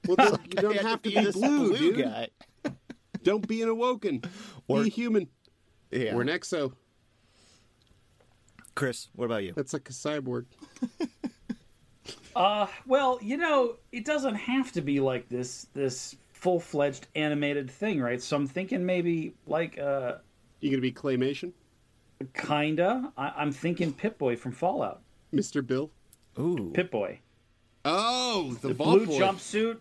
[0.07, 1.97] Well, then you don't have to be be this blue, dude.
[1.97, 2.27] guy.
[3.23, 4.21] Don't be an awoken.
[4.67, 5.27] Or- be human.
[5.91, 6.13] Yeah.
[6.13, 6.73] Or an exo.
[8.75, 9.53] Chris, what about you?
[9.55, 10.45] That's like a cyborg.
[12.35, 17.71] Uh, well, you know, it doesn't have to be like this this full fledged animated
[17.71, 18.21] thing, right?
[18.21, 20.15] So I'm thinking maybe like uh,
[20.65, 21.51] You gonna be claymation,
[22.33, 23.13] kinda.
[23.15, 25.01] I- I'm thinking Pip Boy from Fallout.
[25.31, 25.91] Mister Bill?
[26.39, 26.71] Ooh.
[26.73, 27.19] Pip Boy,
[27.83, 29.19] Oh, the, Vault blue Boy.
[29.19, 29.77] jumpsuit.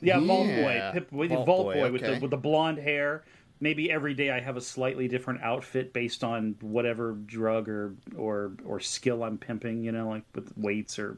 [0.00, 3.22] Yeah, Vault Boy, Pip Boy, Vault Vault Boy, Boy with the with the blonde hair.
[3.60, 8.54] Maybe every day I have a slightly different outfit based on whatever drug or or
[8.64, 9.84] or skill I'm pimping.
[9.84, 11.16] You know, like with weights or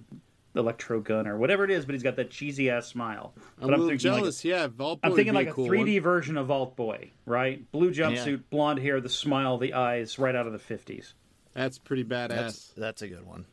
[0.56, 1.84] electro gun or whatever it is.
[1.86, 3.32] But he's got that cheesy ass smile.
[3.36, 4.44] I'm But a little thinking like a- jealous.
[4.44, 5.08] yeah, Vault Boy.
[5.08, 6.02] I'm thinking would like a cool 3D one.
[6.02, 7.70] version of Vault Boy, right?
[7.72, 8.36] Blue jumpsuit, Yeah.
[8.50, 11.14] blonde hair, the smile, the eyes, right out of the 50s.
[11.54, 12.28] That's pretty badass.
[12.28, 13.46] That's That's, that's a good one.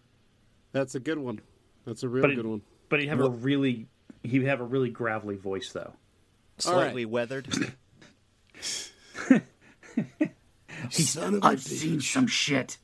[0.71, 1.39] That's a good one.
[1.85, 2.61] That's a real it- good one.
[2.89, 3.87] But he'd have a really
[4.23, 5.93] he'd have a really gravelly voice though.
[6.65, 6.83] All right.
[6.83, 7.47] Slightly weathered.
[10.89, 12.01] Son of a bitch.
[12.13, 12.77] some shit.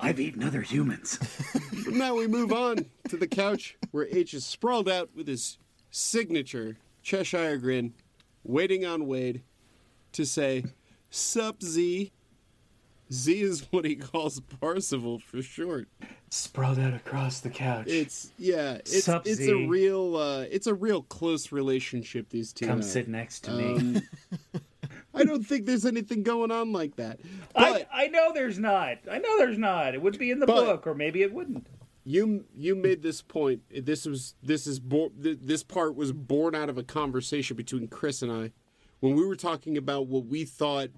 [0.00, 1.18] I've eaten other humans.
[1.88, 5.58] now we move on to the couch where H is sprawled out with his
[5.90, 7.94] signature Cheshire grin,
[8.42, 9.42] waiting on Wade
[10.12, 10.64] to say,
[11.10, 12.10] Sup, Z.
[13.12, 15.88] Z is what he calls Parzival for short.
[16.30, 17.86] Sprawled out across the couch.
[17.86, 19.52] It's yeah, it's Sup, it's Z.
[19.52, 22.66] a real uh, it's a real close relationship these two.
[22.66, 22.84] Come have.
[22.84, 24.02] sit next to me.
[25.14, 27.20] I don't think there's anything going on like that.
[27.54, 28.98] I, But I know there's not.
[29.10, 29.94] I know there's not.
[29.94, 31.66] It would be in the But- book, or maybe it wouldn't.
[32.04, 33.62] you you made this point.
[33.86, 37.88] This was this is bo- th- this part was born out of a conversation between
[37.88, 38.52] Chris and I
[39.00, 40.88] when we were talking about what we thought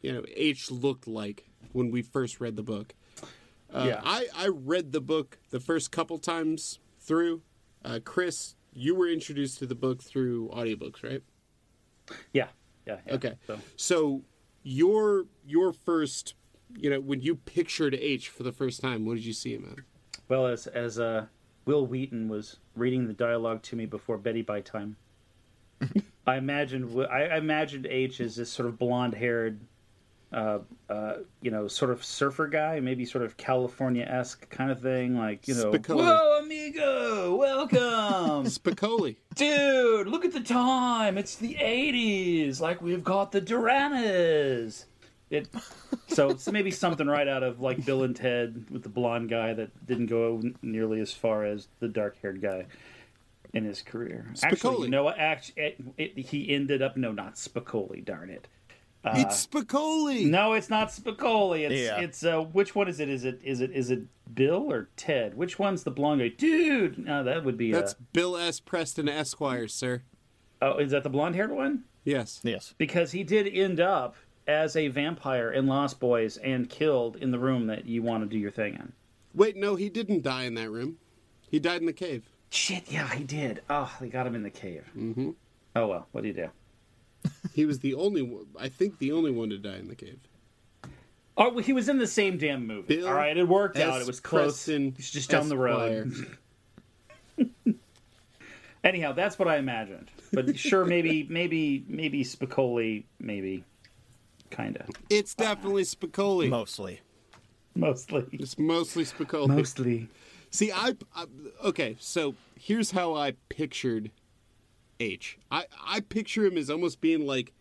[0.00, 2.94] you know H looked like when we first read the book.
[3.72, 4.00] Uh, Yeah.
[4.04, 7.42] I I read the book the first couple times through.
[7.84, 11.22] Uh, Chris, you were introduced to the book through audiobooks, right?
[12.32, 12.48] Yeah.
[12.86, 12.98] Yeah.
[13.06, 13.14] yeah.
[13.14, 13.34] Okay.
[13.46, 14.22] So, So
[14.62, 16.34] your your first,
[16.76, 19.66] you know, when you pictured H for the first time, what did you see him
[19.70, 19.84] at?
[20.28, 21.26] well, as as uh,
[21.66, 24.96] Wil Wheaton was reading the dialogue to me before Betty by time,
[26.26, 29.60] I imagined I I imagined H as this sort of blonde haired,
[30.32, 34.80] uh, uh, you know, sort of surfer guy, maybe sort of California esque kind of
[34.80, 35.96] thing, like you know, Spicoli.
[35.96, 37.78] whoa, amigo, welcome.
[38.46, 39.16] Spicoli.
[39.34, 41.18] Dude, look at the time.
[41.18, 42.60] It's the 80s.
[42.60, 44.86] Like we've got the Duranies.
[45.28, 45.48] It
[46.08, 49.54] so it's maybe something right out of like Bill and Ted with the blonde guy
[49.54, 52.66] that didn't go nearly as far as the dark-haired guy
[53.54, 54.32] in his career.
[54.42, 55.18] Actually, you know what?
[55.18, 58.04] Actually, it, it, he ended up no, not Spicoli.
[58.04, 58.48] Darn it.
[59.04, 60.26] It's Spicoli.
[60.26, 61.68] No, it's not Spicoli.
[61.68, 62.00] It's Yeah.
[62.00, 63.08] it's uh, which one is it?
[63.08, 64.02] Is it is it is it
[64.34, 65.36] Bill or Ted?
[65.36, 66.28] Which one's the blonde guy?
[66.28, 67.72] Dude, no, that would be.
[67.72, 68.60] That's uh, Bill S.
[68.60, 70.02] Preston Esquire, sir.
[70.60, 71.84] oh, is that the blonde-haired one?
[72.04, 72.40] Yes.
[72.42, 72.74] yes.
[72.78, 74.16] because he did end up
[74.48, 78.28] as a vampire in Lost Boys and killed in the room that you want to
[78.28, 78.92] do your thing in.
[79.34, 80.98] Wait, no, he didn't die in that room.
[81.48, 82.28] He died in the cave.
[82.50, 83.62] Shit, yeah, he did.
[83.70, 84.90] Oh, they got him in the cave.
[84.96, 85.30] Mm-hmm.
[85.76, 86.48] Oh well, what do you do?
[87.54, 90.18] He was the only one, I think the only one to die in the cave.
[91.36, 92.96] Oh, well, he was in the same damn movie.
[92.96, 94.00] Bill All right, it worked out.
[94.00, 94.64] It was close.
[94.64, 96.12] Preston He's just down the road.
[98.84, 100.10] Anyhow, that's what I imagined.
[100.32, 103.64] But sure, maybe, maybe, maybe Spicoli, maybe,
[104.50, 106.48] kind of, It's definitely Spicoli.
[106.48, 107.00] Mostly.
[107.76, 109.48] mostly, It's mostly Spicoli.
[109.48, 110.08] mostly.
[110.50, 111.26] See, I, I
[111.64, 111.96] okay.
[112.00, 114.10] So here's how I pictured
[115.02, 115.38] H.
[115.50, 117.52] I I picture him as almost being like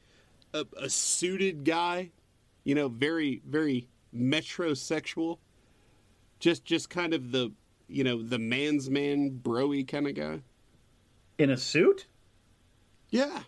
[0.53, 2.11] a, a suited guy,
[2.63, 5.39] you know, very very metrosexual.
[6.39, 7.51] Just just kind of the
[7.87, 10.41] you know the man's man broy kind of guy.
[11.37, 12.05] In a suit?
[13.09, 13.41] Yeah,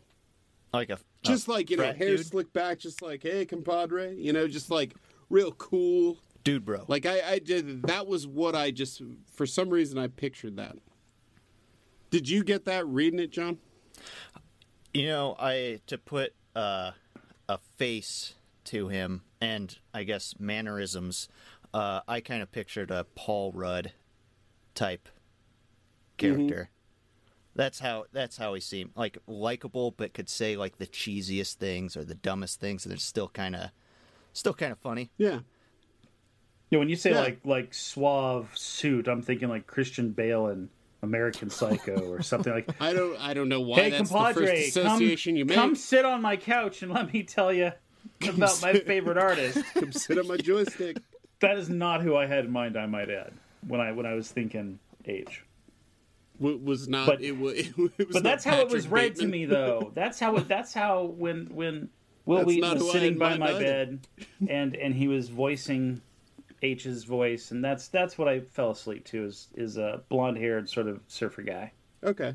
[0.73, 2.25] Like a just like you know, hair dude.
[2.25, 4.93] slicked back, just like hey compadre, you know, just like
[5.29, 6.17] real cool.
[6.43, 6.83] dude, bro.
[6.87, 7.83] Like I, I did.
[7.83, 10.75] That was what I just for some reason I pictured that.
[12.09, 13.57] Did you get that reading it, John?
[14.93, 16.91] You know, I to put uh,
[17.49, 18.35] a face
[18.65, 21.27] to him and I guess mannerisms.
[21.73, 23.93] Uh, I kind of pictured a Paul Rudd
[24.75, 25.09] type
[26.17, 26.69] character.
[27.55, 31.97] That's how that's how he seemed like likable, but could say like the cheesiest things
[31.97, 33.69] or the dumbest things, and it's still kind of
[34.33, 35.11] still kind of funny.
[35.17, 35.39] Yeah.
[36.69, 37.21] Yeah, when you say Yeah.
[37.21, 40.69] like like suave suit, I'm thinking like Christian Bale in
[41.03, 42.69] American Psycho or something like.
[42.79, 43.19] I don't.
[43.19, 45.55] I don't know why hey, that's compadre, the first association come, you make.
[45.55, 47.71] come sit on my couch and let me tell you
[48.27, 49.63] about my favorite artist.
[49.73, 50.97] Come sit on my joystick.
[51.39, 52.77] That is not who I had in mind.
[52.77, 53.33] I might add
[53.67, 55.43] when I when I was thinking age.
[56.39, 57.05] W- was not.
[57.05, 59.91] But- it, was, it was But that's how it was Patrick read to me, though.
[59.93, 60.47] That's how it.
[60.47, 61.89] That's how when when
[62.25, 64.07] Wil That's Wheaton was sitting by my bed,
[64.47, 66.01] and and he was voicing
[66.63, 69.25] H's voice, and that's that's what I fell asleep to.
[69.25, 71.71] Is is a blonde haired sort of surfer guy.
[72.03, 72.33] Okay.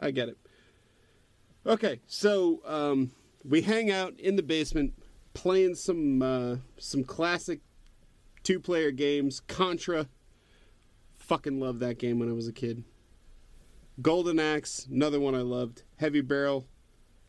[0.00, 0.38] I get it.
[1.66, 3.10] Okay, so um,
[3.44, 4.92] we hang out in the basement
[5.34, 7.60] playing some uh, some classic
[8.44, 9.40] two player games.
[9.40, 10.06] Contra.
[11.16, 12.84] Fucking loved that game when I was a kid.
[14.00, 15.82] Golden Axe, another one I loved.
[15.96, 16.66] Heavy Barrel.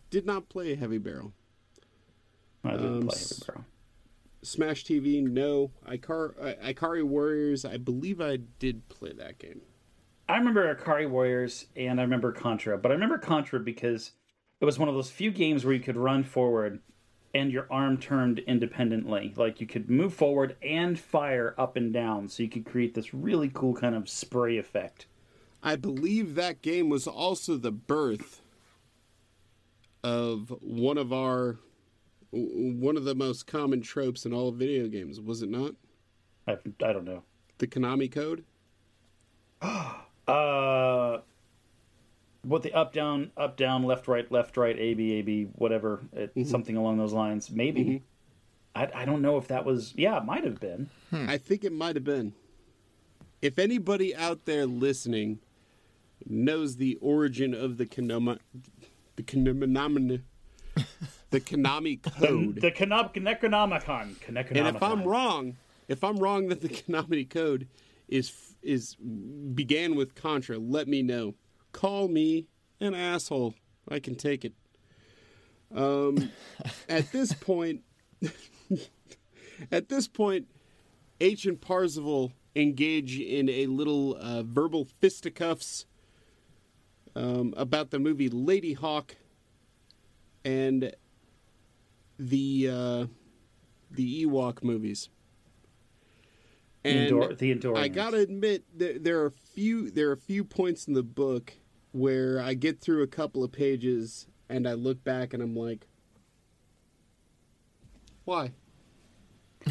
[0.09, 1.33] Did not play Heavy Barrel.
[2.63, 3.65] I didn't Um, play Heavy Barrel.
[4.41, 5.71] Smash TV, no.
[5.87, 9.61] Icar- I- Ikari Warriors, I believe I did play that game.
[10.27, 14.11] I remember Ikari Warriors and I remember Contra, but I remember Contra because
[14.61, 16.79] it was one of those few games where you could run forward
[17.33, 19.33] and your arm turned independently.
[19.35, 23.13] Like you could move forward and fire up and down, so you could create this
[23.13, 25.07] really cool kind of spray effect.
[25.61, 28.41] I believe that game was also the birth
[30.03, 31.57] of one of our
[32.32, 35.73] one of the most common tropes in all video games, was it not?
[36.47, 37.23] I, I don't know.
[37.57, 38.43] The Konami code?
[40.27, 41.21] Uh,
[42.43, 46.01] what the up down up down left right left right A B A B whatever
[46.13, 47.84] it, something along those lines maybe.
[47.84, 47.97] Mm-hmm.
[48.75, 50.89] I, I don't know if that was yeah it might have been.
[51.09, 51.27] Hmm.
[51.27, 52.34] I think it might have been.
[53.41, 55.39] If anybody out there listening
[56.27, 58.38] knows the origin of the Konami
[59.15, 60.21] the Konami
[61.30, 62.55] the Konami code.
[62.61, 64.15] The Konam- Necronomicon.
[64.27, 65.57] And if I'm wrong,
[65.88, 67.67] if I'm wrong that the Konami code
[68.07, 71.36] is is began with Contra, let me know.
[71.71, 72.47] Call me
[72.80, 73.53] an asshole.
[73.88, 74.53] I can take it.
[75.73, 76.32] Um,
[76.89, 77.84] at this point,
[79.71, 80.47] at this point,
[81.21, 85.86] H and Parzival engage in a little uh, verbal fisticuffs
[87.15, 89.11] um, about the movie Ladyhawke
[90.43, 90.93] and
[92.20, 93.05] the uh,
[93.89, 95.09] the Ewok movies.
[96.84, 97.78] The, And Endor- the Endorians.
[97.78, 101.03] I gotta admit, there, there are a few there are a few points in the
[101.03, 101.53] book
[101.91, 105.88] where I get through a couple of pages and I look back and I'm like,
[108.26, 108.51] why?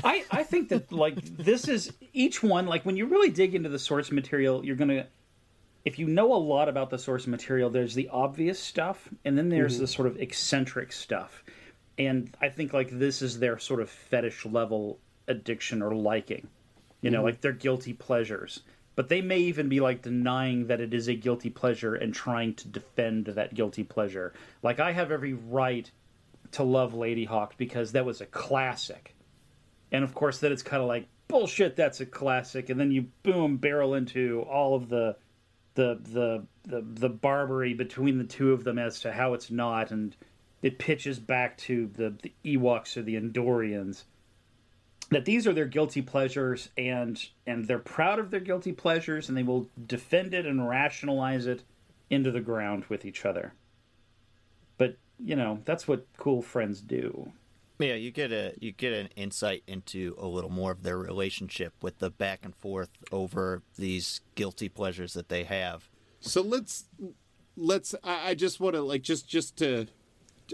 [0.04, 3.68] I, I think that like this is each one like when you really dig into
[3.68, 5.06] the source material you're gonna
[5.84, 9.48] if you know a lot about the source material there's the obvious stuff and then
[9.48, 11.42] there's the sort of eccentric stuff
[11.98, 16.48] and I think like this is their sort of fetish level addiction or liking.
[17.00, 17.26] You know mm-hmm.
[17.26, 18.60] like their guilty pleasures.
[18.94, 22.54] But they may even be like denying that it is a guilty pleasure and trying
[22.54, 24.32] to defend that guilty pleasure.
[24.60, 25.88] Like I have every right
[26.52, 29.14] to love Ladyhawke because that was a classic.
[29.92, 32.70] And of course then it's kind of like bullshit that's a classic.
[32.70, 35.16] And then you boom barrel into all of the
[35.74, 39.92] the the the, the barbary between the two of them as to how it's not
[39.92, 40.16] and
[40.62, 44.04] it pitches back to the, the Ewoks or the Endorians
[45.10, 49.38] that these are their guilty pleasures and and they're proud of their guilty pleasures and
[49.38, 51.62] they will defend it and rationalize it
[52.10, 53.54] into the ground with each other
[54.76, 57.32] but you know that's what cool friends do
[57.78, 61.72] Yeah, you get a you get an insight into a little more of their relationship
[61.80, 65.88] with the back and forth over these guilty pleasures that they have.
[66.20, 66.86] So let's
[67.56, 67.94] let's.
[68.02, 69.86] I, I just want to like just just to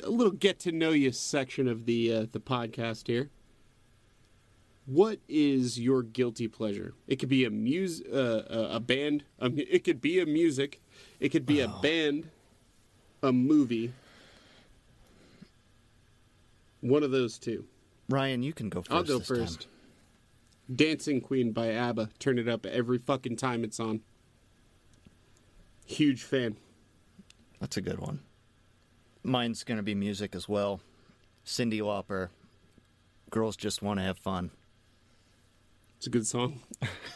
[0.03, 3.31] a little get to know you section of the uh, the podcast here.
[4.87, 6.95] What is your guilty pleasure?
[7.07, 9.25] It could be a mus uh, a band.
[9.41, 10.83] Um, it could be a music.
[11.21, 12.29] It could be a band,
[13.23, 13.93] a movie.
[16.81, 17.65] One of those two.
[18.11, 18.93] Ryan, you can go first.
[18.93, 19.37] I'll go this time.
[19.39, 19.67] first.
[20.75, 22.11] Dancing Queen by ABBA.
[22.19, 24.01] Turn it up every fucking time it's on.
[25.87, 26.59] Huge fan.
[27.61, 28.21] That's a good one.
[29.25, 30.81] Mine's gonna be music as well.
[31.47, 32.29] Cyndi Lauper.
[33.31, 34.51] Girls just want to have fun.
[35.99, 36.61] It's a good song.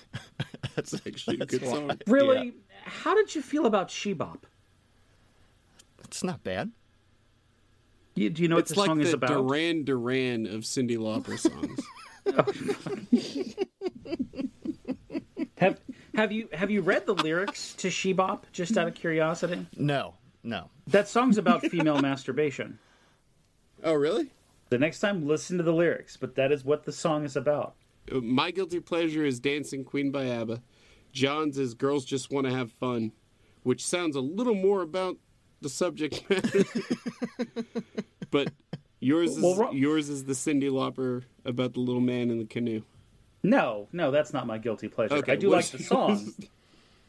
[0.75, 1.73] That's Actually, a that's good why.
[1.75, 1.93] song.
[2.07, 2.53] really Yeah.
[2.85, 4.47] how did you feel about She Bop
[6.05, 6.71] It's not bad.
[8.15, 10.63] you, do you know what It's the like song the is about Duran Duran of
[10.63, 11.81] Cyndi Lauper songs.
[15.59, 15.81] Have
[16.15, 18.47] have you have you read the lyrics to She Bop?
[18.53, 20.71] Just out of curiosity, No, no.
[20.87, 22.79] that song's about female masturbation.
[23.85, 24.31] oh, really?
[24.71, 26.17] The next time, listen to the lyrics.
[26.17, 27.75] But that is what the song is about.
[28.13, 30.63] My guilty pleasure is Dancing Queen by ABBA.
[31.13, 33.13] John's is Girls Just Want to Have Fun,
[33.63, 35.17] which sounds a little more about
[35.61, 36.65] the subject matter.
[38.31, 38.53] but
[39.01, 42.45] Yours is Well, Ro- yours is the Cyndi Lauper about the little man in the
[42.45, 42.83] canoe.
[43.43, 45.15] No, no, that's not my guilty pleasure.
[45.15, 46.33] Okay, I do like the song.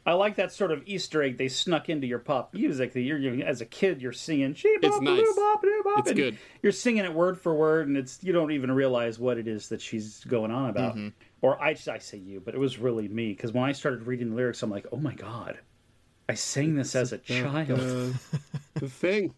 [0.09, 3.19] I like that sort of Easter egg they snuck into your pop music that you're,
[3.19, 4.55] you as a kid you're singing.
[4.55, 5.35] She It's bop, nice.
[5.35, 6.35] bop, bop, It's good.
[6.63, 9.69] You're singing it word for word, and it's you don't even realize what it is
[9.69, 10.95] that she's going on about.
[10.95, 11.09] Mm-hmm.
[11.43, 14.31] Or I, I say you, but it was really me because when I started reading
[14.31, 15.59] the lyrics, I'm like, oh my god,
[16.27, 17.69] I sang this as a child.
[17.69, 18.39] Uh,
[18.79, 19.35] the thing.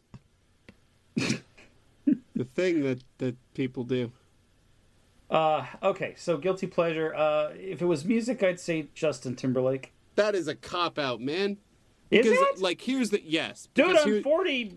[1.17, 4.09] the thing that that people do.
[5.29, 7.13] Uh, okay, so guilty pleasure.
[7.13, 9.91] Uh, if it was music, I'd say Justin Timberlake.
[10.15, 11.57] That is a cop out, man.
[12.09, 12.61] Is Because it?
[12.61, 13.69] like here's the yes.
[13.73, 14.73] Dude, I'm here- 40.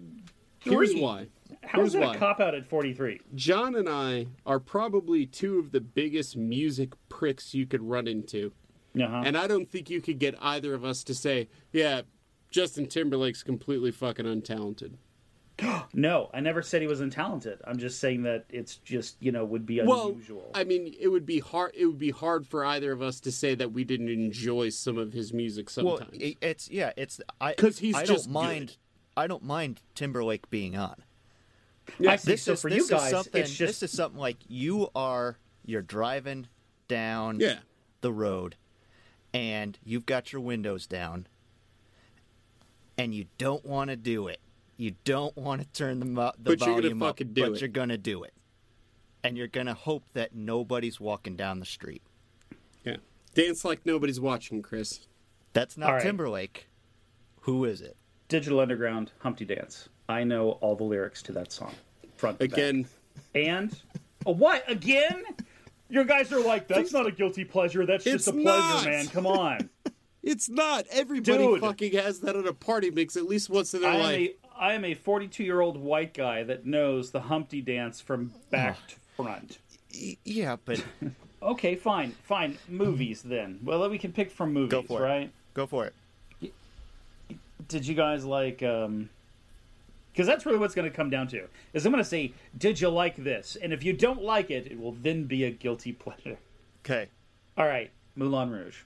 [0.61, 1.27] here's why.
[1.63, 2.15] How's Here's that why.
[2.15, 3.21] a cop out at 43?
[3.35, 8.53] John and I are probably two of the biggest music pricks you could run into.
[9.01, 9.23] Uh-huh.
[9.25, 12.03] And I don't think you could get either of us to say, yeah,
[12.51, 14.95] Justin Timberlake's completely fucking untalented.
[15.95, 17.59] No, I never said he was untalented.
[17.65, 20.41] I'm just saying that it's just you know would be unusual.
[20.43, 20.51] Well.
[20.55, 21.73] I mean, it would be hard.
[21.75, 24.99] It would be hard for either of us to say that we didn't enjoy some
[24.99, 26.19] of his music Well, sometimes.
[26.41, 28.67] it's yeah, it's I 'Cause he's I just don't mind.
[28.69, 28.77] good.
[29.17, 30.97] I don't mind Timberlake being on.
[32.09, 32.33] I see.
[32.33, 33.41] This so is for this you is guys, something.
[33.41, 36.49] it's just this is something like you are you're driving
[36.89, 37.59] down yeah,
[38.01, 38.57] the road,
[39.33, 41.29] and you've got your windows down,
[42.99, 44.41] and you don't want to do it.
[44.77, 47.53] You don't want to turn the, mo- the But you're gonna volume up, do but
[47.53, 47.61] it.
[47.61, 48.35] you're gonna do it,
[49.23, 52.03] and you're gonna hope that nobody's walking down the street.
[52.85, 52.97] yeah.
[53.35, 55.07] Dance like nobody's watching, Chris.
[55.53, 56.03] That's not All right.
[56.03, 56.69] Timberlake.
[57.43, 57.97] Who is it?
[58.29, 59.89] Digital Underground, Humpty Dance.
[60.09, 61.75] I know all the lyrics to that song,
[62.17, 62.59] front to back.
[62.59, 62.87] Again,
[63.35, 63.77] And
[64.27, 65.25] oh, what again?
[65.91, 67.85] Your guys are like, that's not a guilty pleasure.
[67.87, 68.85] That's just It's a pleasure, not.
[68.87, 69.07] man.
[69.09, 69.69] Come on.
[70.23, 70.87] it's not.
[70.91, 71.61] Everybody Dude.
[71.61, 74.31] fucking has that at a party mix at least once in their I am life.
[74.57, 78.33] A I am a 42 year old white guy that knows the Humpty Dance from
[78.51, 79.59] back to front.
[80.25, 80.83] Yeah, but
[81.43, 82.59] Okay, fine, fine.
[82.69, 83.61] Movies then.
[83.63, 85.05] Well, we can pick from movies, Go for it.
[85.09, 85.31] right?
[85.53, 85.95] go for it.
[87.69, 88.63] Did you guys like?
[88.63, 89.09] um
[90.13, 91.47] Because that's really what's going to come down to.
[91.73, 93.57] Is I'm going to say, did you like this?
[93.61, 96.39] And if you don't like it, it will then be a guilty pleasure.
[96.85, 97.09] Okay.
[97.57, 98.79] All right, Moulin Rouge.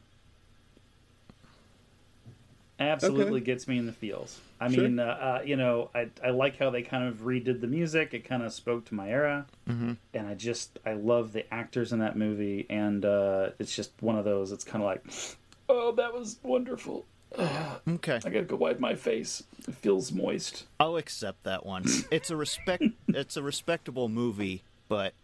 [2.80, 3.44] Absolutely Okay.
[3.46, 4.40] gets me in the feels.
[4.60, 4.82] I Sure.
[4.84, 8.12] mean, uh, uh, you know, I, I like how they kind of redid the music.
[8.14, 9.92] It kind of spoke to my era, Mm-hmm.
[10.14, 14.16] and I just I love the actors in that movie, and uh, it's just one
[14.18, 14.50] of those.
[14.52, 15.04] It's kind of like,
[15.68, 17.04] oh, that was wonderful.
[17.88, 18.16] Okay.
[18.24, 19.42] I gotta go wipe my face.
[19.66, 20.66] It feels moist.
[20.80, 21.84] I'll accept that one.
[22.10, 22.84] It's a respect.
[23.08, 25.14] it's a respectable movie, but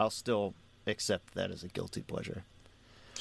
[0.00, 0.54] I'll still
[0.86, 2.44] accept that as a guilty pleasure.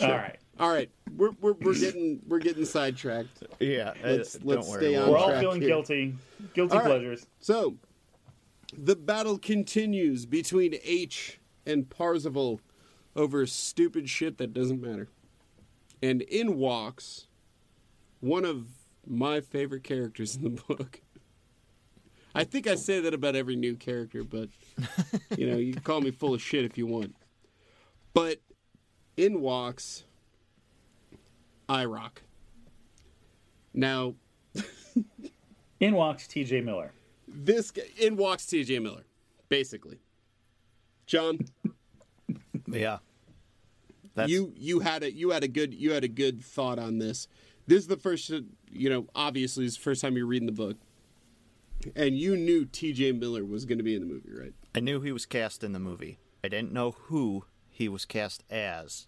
[0.01, 3.43] All right, All right, we're, we're, we're getting we're getting sidetracked.
[3.59, 3.93] Yeah.
[4.03, 4.81] Let's- uh, don't let's worry.
[4.81, 5.69] stay on we're all feeling here.
[5.69, 6.15] guilty.
[6.53, 6.87] Guilty All right.
[6.87, 7.25] pleasures.
[7.39, 7.75] So,
[8.77, 12.59] the battle continues between H and Parzival
[13.15, 15.07] over stupid shit that doesn't matter.
[16.03, 17.27] And in walks
[18.19, 18.67] one of
[19.07, 20.99] my favorite characters in the book.
[22.33, 24.49] I think I say that about every new character, but
[25.37, 27.15] you know, you can call me full of shit if you want.
[28.13, 28.39] But
[29.17, 30.03] in walks
[31.69, 32.17] IROC.
[33.73, 34.15] Now,
[35.79, 36.61] In walks T.J.
[36.61, 36.93] Miller.
[37.27, 39.03] this guy, in walks TJ Miller,
[39.49, 39.99] basically.
[41.05, 41.39] John,
[42.67, 42.99] Yeah.
[44.15, 46.99] That's, you you had a you had a good you had a good thought on
[46.99, 47.27] this.
[47.67, 48.29] This is the first
[48.71, 50.77] you know obviously it's the first time you're reading the book,
[51.97, 53.11] and you knew T.J.
[53.11, 54.53] Miller was going to be in the movie, right?
[54.73, 56.17] I knew he was cast in the movie.
[56.45, 57.43] I didn't know who
[57.75, 59.07] he was cast as,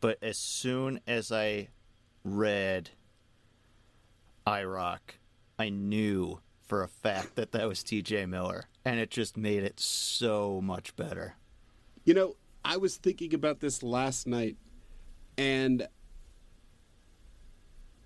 [0.00, 1.68] but as soon as I
[2.22, 2.90] read
[4.46, 4.98] IROC,
[5.58, 8.26] I knew for a fact that that was T.J.
[8.26, 11.36] Miller, and it just made it so much better.
[12.04, 14.58] You know, I was thinking about this last night,
[15.38, 15.88] and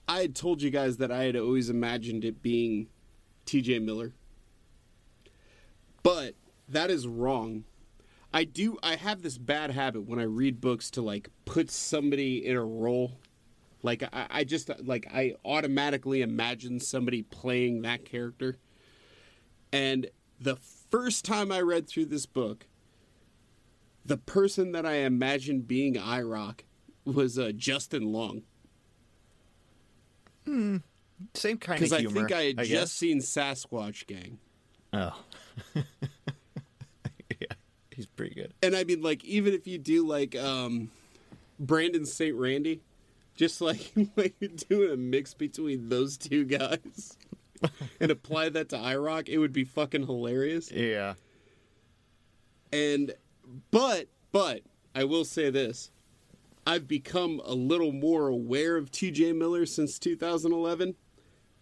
[0.06, 2.86] I had told you guys that I had always imagined it being
[3.46, 4.12] TJ Miller.
[6.04, 6.34] But
[6.68, 7.64] that is wrong.
[8.32, 12.44] I do I have this bad habit when I read books to like put somebody
[12.46, 13.18] in a role.
[13.82, 18.58] Like I, I just like I automatically imagine somebody playing that character.
[19.72, 20.08] And
[20.40, 20.56] the
[20.90, 22.66] first time I read through this book,
[24.04, 26.60] the person that I imagined being IROC
[27.04, 28.42] was uh, Justin Long.
[31.34, 32.12] Same kind of humor.
[32.12, 32.68] Because I think I had guess.
[32.68, 34.38] just seen Sasquatch Gang.
[34.92, 35.14] Oh.
[37.98, 38.54] he's pretty good.
[38.62, 40.92] And I mean, like, even if you do, like, um,
[41.58, 42.36] Brandon St.
[42.36, 42.80] Randy,
[43.34, 44.36] just like, like
[44.68, 47.18] doing a mix between those two guys
[48.00, 50.70] and apply that to IROC, it would be fucking hilarious.
[50.70, 51.14] Yeah.
[52.72, 53.14] And
[53.72, 54.60] but but
[54.94, 55.90] I will say this.
[56.66, 60.94] I've become a little more aware of TJ Miller since 2011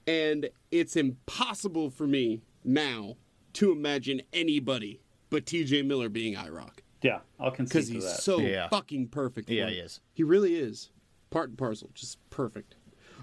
[0.07, 3.16] and it's impossible for me now
[3.55, 8.22] to imagine anybody but TJ Miller being IROC Yeah, I'll concede because he's that.
[8.22, 8.68] so Yeah.
[8.68, 9.50] fucking perfect.
[9.50, 9.72] Yeah, it.
[9.74, 10.00] he is.
[10.14, 10.90] He really is.
[11.30, 12.76] Part and parcel, just perfect.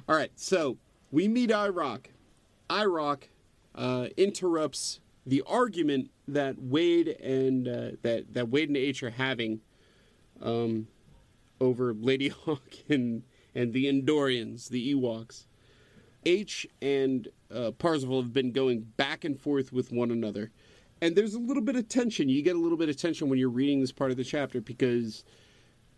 [0.08, 0.78] All right, so
[1.12, 2.06] we meet IROC.
[2.70, 3.24] IROC
[3.76, 9.62] uh, interrupts the argument that Wade and uh, that that Wade and H are having
[10.42, 10.88] um,
[11.62, 13.24] over Lady Hawk and
[13.56, 15.46] and the Endorians, the Ewoks.
[16.26, 20.52] H and uh, Parzival have been going back and forth with one another,
[21.04, 22.30] and there's a little bit of tension.
[22.30, 24.62] You get a little bit of tension when you're reading this part of the chapter
[24.62, 25.26] because,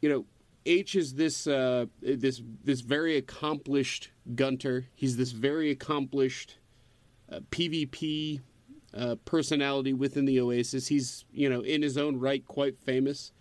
[0.01, 0.25] you know,
[0.65, 4.87] H is this uh, this this very accomplished gunter.
[4.95, 6.57] He's this very accomplished
[7.31, 8.41] uh, PvP
[8.95, 10.87] uh, personality within the Oasis.
[10.87, 13.31] He's you know in his own right quite famous.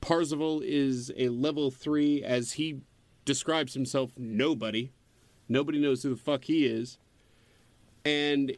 [0.00, 2.80] Parzival is a level three, as he
[3.26, 4.92] describes himself, nobody.
[5.46, 6.96] Nobody knows who the fuck he is.
[8.02, 8.56] And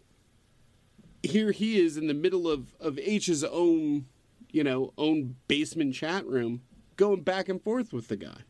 [1.25, 4.07] here he is in the middle of, of H's own,
[4.51, 6.63] you know, own basement chat room,
[6.97, 8.43] going back and forth with the guy.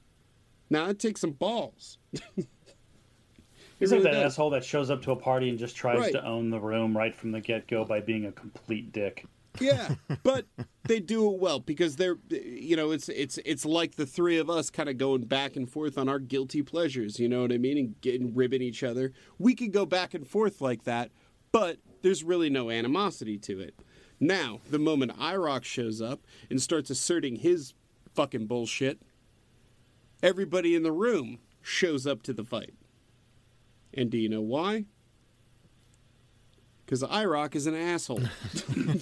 [0.70, 1.98] Now it takes some balls.
[3.80, 4.32] He's really that does.
[4.34, 6.12] asshole that shows up to a party and just tries Right.
[6.12, 9.26] to own the room right from the get go by being a complete dick.
[9.60, 10.46] Yeah, but
[10.84, 14.48] they do it well because they're, you know, it's it's it's like the three of
[14.50, 17.18] us kind of going back and forth on our guilty pleasures.
[17.20, 17.78] You know what I mean?
[17.78, 19.12] And getting ribbing each other.
[19.38, 21.10] We could go back and forth like that,
[21.54, 23.76] but there's really no animosity to it.
[24.18, 27.74] Now, the moment IROC shows up and starts asserting his
[28.12, 29.00] fucking bullshit,
[30.20, 32.74] everybody in the room shows up to the fight.
[33.96, 34.86] And do you know why?
[36.84, 38.22] Because IROC is an asshole.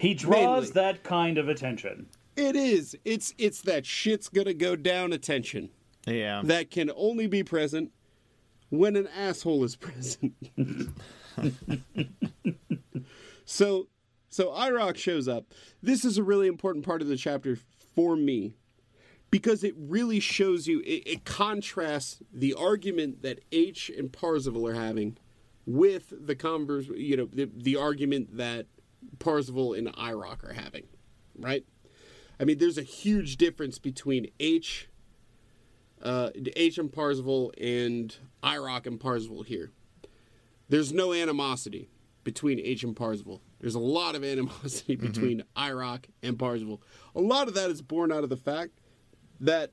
[0.00, 0.70] He draws Mainly.
[0.72, 2.06] that kind of attention.
[2.36, 2.94] It is.
[3.06, 5.70] It's it's that shit's gonna go down attention
[6.06, 6.42] Yeah.
[6.44, 7.90] that can only be present
[8.70, 10.34] when an asshole is present.
[13.44, 13.88] so
[14.28, 15.46] so IROC shows up.
[15.82, 17.58] This is a really important part of the chapter
[17.94, 18.54] for me
[19.30, 24.74] because it really shows you it, it contrasts the argument that H and Parzival are
[24.74, 25.16] having
[25.66, 28.66] with the converse you know the, the argument that
[29.18, 30.84] Parzival and IROC are having,
[31.38, 31.64] right?
[32.38, 34.88] I mean, there's a huge difference between H,
[36.02, 39.70] uh, H and Parzival and IROC and Parzival here.
[40.74, 41.88] There's no animosity
[42.24, 43.40] between H and Parzival.
[43.60, 46.82] There's a lot of animosity between IROC and Parzival.
[47.14, 48.72] A lot of that is born out of the fact
[49.38, 49.70] that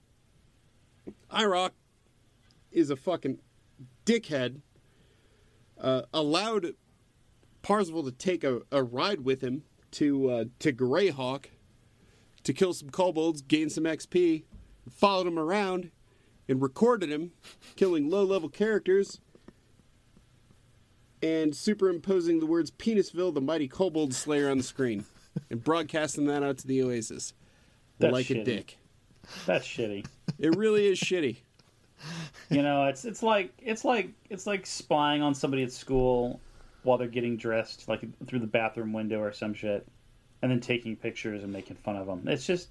[1.32, 1.72] IROC
[2.72, 3.40] is a fucking
[4.06, 4.62] dickhead.
[5.80, 6.76] Uh, allowed
[7.64, 11.46] Parzival to take a, a ride with him to uh, to Greyhawk
[12.44, 14.44] to kill some kobolds, gain some XP,
[14.88, 15.90] followed him around,
[16.48, 17.32] and recorded him
[17.76, 19.20] killing low level characters
[21.22, 25.06] and superimposing the words Penisville, the mighty kobold slayer on the screen
[25.50, 27.34] and broadcasting that out to the Oasis
[28.00, 28.78] That's like a dick.
[29.46, 30.06] That's shitty.
[30.40, 31.38] It really is shitty.
[32.50, 36.40] You know, it's it's like it's like it's like spying on somebody at school
[36.84, 39.88] while they're getting dressed, like through the bathroom window or some shit,
[40.42, 42.28] and then taking pictures and making fun of them.
[42.28, 42.70] It's just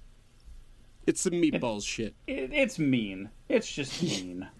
[1.07, 2.13] It's some meatballs shit.
[2.27, 3.29] it, it's mean.
[3.47, 4.47] It's just mean.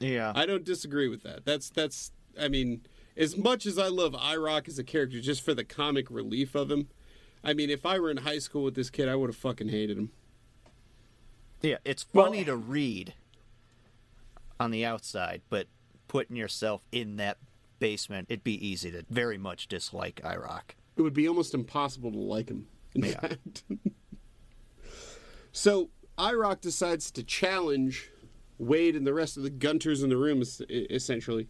[0.00, 0.32] Yeah.
[0.34, 1.44] I don't disagree with that.
[1.44, 2.82] That's that's I mean,
[3.16, 6.70] as much as I love IROC as a character just for the comic relief of
[6.70, 6.88] him,
[7.42, 9.68] I mean, if I were in high school with this kid, I would have fucking
[9.68, 10.10] hated him.
[11.62, 13.14] Yeah, it's Well- funny to read
[14.58, 15.66] on the outside, but
[16.08, 17.38] putting yourself in that
[17.78, 20.74] basement, it'd be easy to very much dislike IROC.
[20.96, 22.66] It would be almost impossible to like him.
[22.94, 23.20] In Yeah.
[23.20, 23.62] fact.
[25.52, 28.10] so IROC decides to challenge
[28.58, 31.48] Wade and the rest of the Gunters in the room, essentially,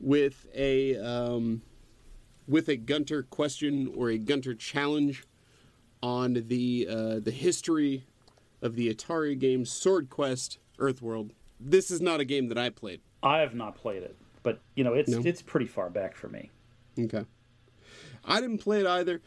[0.00, 1.62] with a um,
[2.48, 5.24] with a Gunter question or a Gunter challenge
[6.02, 8.04] on the uh, the history
[8.60, 11.30] of the Atari game Sword Quest Earthworld.
[11.60, 13.00] This is not a game that I played.
[13.22, 15.22] I have not played it, but you know, it's No.
[15.24, 16.50] it's pretty far back for me.
[16.98, 17.24] Okay.
[18.24, 19.20] I didn't play it either,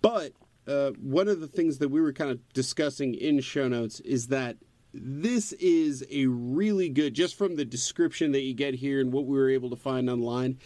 [0.00, 0.32] but
[0.66, 4.28] uh, one of the things that we were kind of discussing in show notes is
[4.28, 4.56] that
[4.94, 9.26] this is a really good, just from the description that you get here and what
[9.26, 10.58] we were able to find online,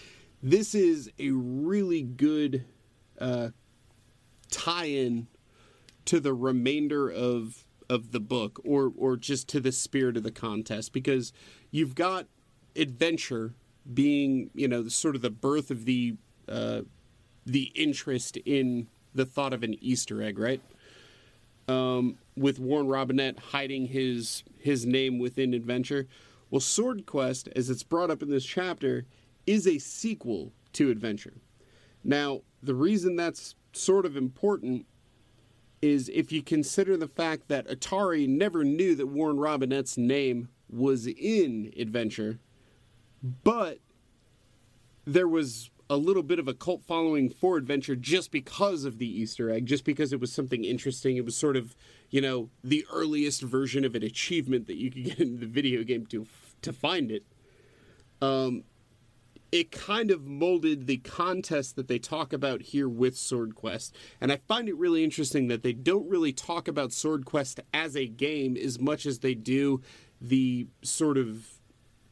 [0.43, 2.64] this is a really good
[3.20, 3.51] uh,
[4.51, 5.29] tie-in
[6.07, 10.31] to the remainder of of the book or or just to the spirit of the
[10.31, 11.33] contest because
[11.70, 12.27] you've got
[12.74, 13.55] adventure
[13.95, 16.16] being you know sort of the birth of the
[16.49, 16.81] uh,
[17.45, 20.61] the interest in the thought of an Easter egg, right?
[21.68, 26.07] Um, with Warren Robinett hiding his his name within Adventure.
[26.51, 29.07] Well, Sword Quest, as it's brought up in this chapter,
[29.47, 31.34] is a sequel to Adventure.
[32.05, 34.87] Now, the reason that's sort of important
[35.82, 41.07] is if you consider the fact that Atari never knew that Warren Robinett's name was
[41.07, 42.39] in Adventure,
[43.45, 43.78] but
[45.05, 49.07] there was a little bit of a cult following for Adventure just because of the
[49.07, 51.16] Easter egg, just because it was something interesting.
[51.16, 51.76] It was sort of,
[52.11, 55.82] you know, the earliest version of an achievement that you could get in the video
[55.84, 56.26] game to
[56.62, 57.24] to find it.
[58.20, 58.64] Um,
[59.53, 63.95] it kind of molded the contest that they talk about here with Sword Quest.
[64.20, 67.97] And I find it really interesting that they don't really talk about Sword Quest as
[67.97, 69.80] a game as much as they do
[70.20, 71.47] the sort of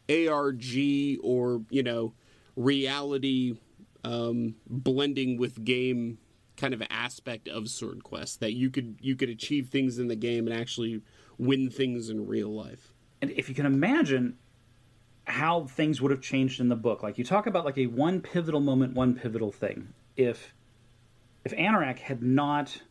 [0.08, 2.14] ARG or, you know,
[2.56, 3.58] reality
[4.04, 6.18] um, blending with game
[6.56, 10.16] kind of aspect of Sword Quest that you could you could achieve things in the
[10.16, 11.02] game and actually
[11.38, 12.92] win things in real life.
[13.20, 14.38] And if you can imagine
[15.26, 18.20] how things would have changed in the book, like you talk about like a one
[18.20, 19.94] pivotal moment, one pivotal thing.
[20.16, 20.54] If
[21.44, 22.82] if Anorak had not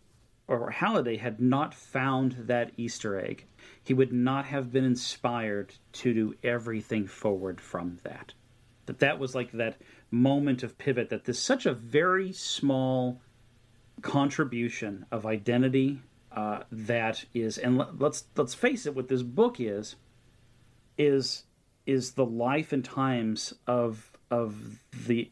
[0.48, 3.46] or Halliday had not found that Easter egg,
[3.82, 8.34] he would not have been inspired to do everything forward from that.
[8.86, 9.78] That that was like that
[10.12, 13.22] moment of pivot that this such a very small
[14.02, 19.60] contribution of identity uh, that is and let, let's let's face it what this book
[19.60, 19.96] is
[20.98, 21.44] is
[21.86, 25.32] is the life and times of of the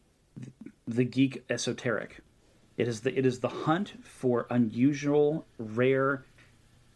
[0.86, 2.20] the geek esoteric.
[2.76, 6.24] It is the it is the hunt for unusual rare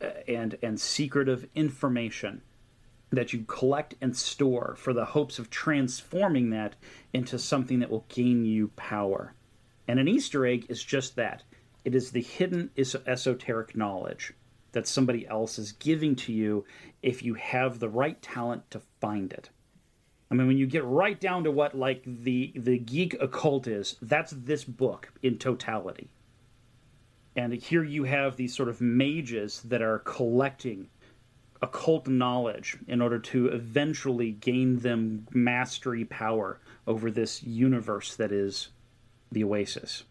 [0.00, 2.42] uh, and and secretive information
[3.16, 6.76] that you collect and store for the hopes of transforming that
[7.12, 9.34] into something that will gain you power.
[9.88, 11.42] And an Easter egg is just that
[11.84, 14.32] it is the hidden esoteric knowledge
[14.72, 16.64] that somebody else is giving to you
[17.02, 19.50] if you have the right talent to find it.
[20.30, 23.96] I mean, when you get right down to what like the the geek occult is,
[24.02, 26.10] that's this book in totality.
[27.36, 30.88] And here you have these sort of mages that are collecting
[31.62, 38.68] occult knowledge in order to eventually gain them mastery power over this universe that is
[39.32, 40.04] the Oasis.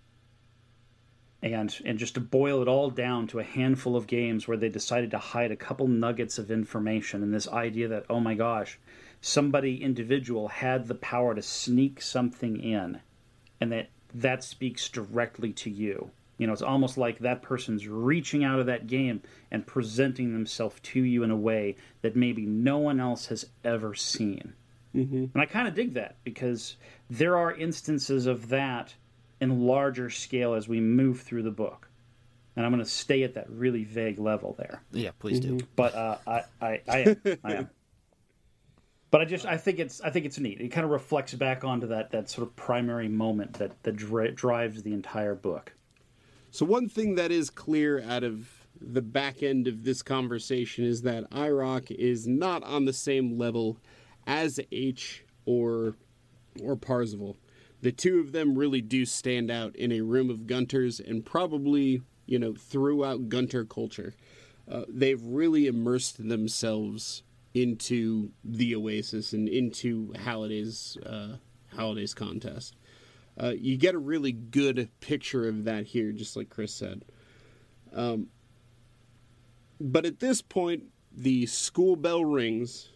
[1.42, 4.70] And and just to boil it all down to a handful of games where they
[4.70, 8.80] decided to hide a couple nuggets of information and this idea that oh my gosh,
[9.22, 13.00] somebody individual had the power to sneak something in
[13.62, 18.44] and that that speaks directly to you you know, it's almost like that person's reaching
[18.44, 19.22] out of that game
[19.52, 23.94] and presenting themselves to you in a way that maybe no one else has ever
[23.94, 24.54] seen.
[24.94, 25.26] Mm-hmm.
[25.34, 26.78] And I kind of dig that because
[27.10, 28.94] there are instances of that
[29.42, 31.90] in larger scale as we move through the book.
[32.56, 34.82] And I'm going to stay at that really vague level there.
[34.92, 35.58] Yeah, please mm-hmm.
[35.58, 35.68] do.
[35.76, 37.22] But uh, I, I, I am.
[37.44, 37.70] I am.
[39.12, 40.60] But I just I think it's I think it's neat.
[40.60, 44.32] It kind of reflects back onto that that sort of primary moment that that dri-
[44.32, 45.72] drives the entire book.
[46.56, 48.48] So, one thing that is clear out of
[48.80, 53.78] the back end of this conversation is that IROC is not on the same level
[54.26, 55.98] as H or
[56.64, 57.36] or Parzival.
[57.82, 62.04] The two of them really do stand out in a room of Gunters and probably,
[62.26, 64.14] you know, throughout Gunter culture.
[64.66, 71.36] Uh, they've really immersed themselves into the Oasis and into Halliday's uh,
[71.76, 72.78] Halliday's contest.
[73.42, 77.04] Uh, you get a really good picture of that here, just like Chris said.
[77.94, 78.28] Um,
[79.80, 82.90] but at this point, the school bell rings,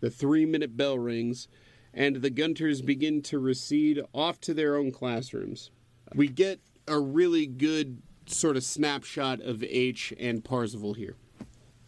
[0.00, 1.48] the three minute bell rings,
[1.92, 5.70] and the Gunters begin to recede off to their own classrooms.
[6.14, 11.16] We get a really good sort of snapshot of H and Parzival here.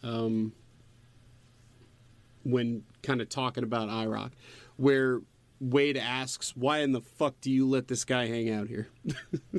[0.02, 0.52] Um,
[2.44, 4.32] when kind of talking about IROC,
[4.76, 5.20] where
[5.62, 8.88] Wade asks, "Why in the fuck do you let this guy hang out here?"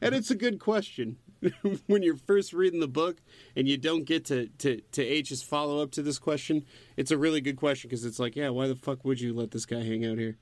[0.00, 1.16] and it's a good question.
[1.86, 3.18] when you're first reading the book
[3.56, 6.64] and you don't get to, to, to H's follow up to this question,
[6.96, 9.52] it's a really good question because it's like, yeah, why the fuck would you let
[9.52, 10.36] this guy hang out here?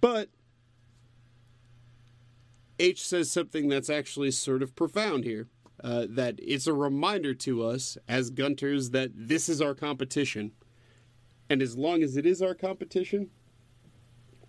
[0.00, 0.28] But
[2.78, 5.48] H says something that's actually sort of profound here.
[5.82, 10.52] Uh, that it's a reminder to us as Gunters that this is our competition.
[11.48, 13.30] And as long as it is our competition,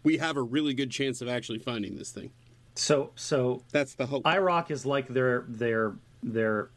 [0.04, 2.32] we have a really good chance of actually finding this thing.
[2.76, 4.24] So so that's the hope.
[4.24, 6.70] IROC is like their their their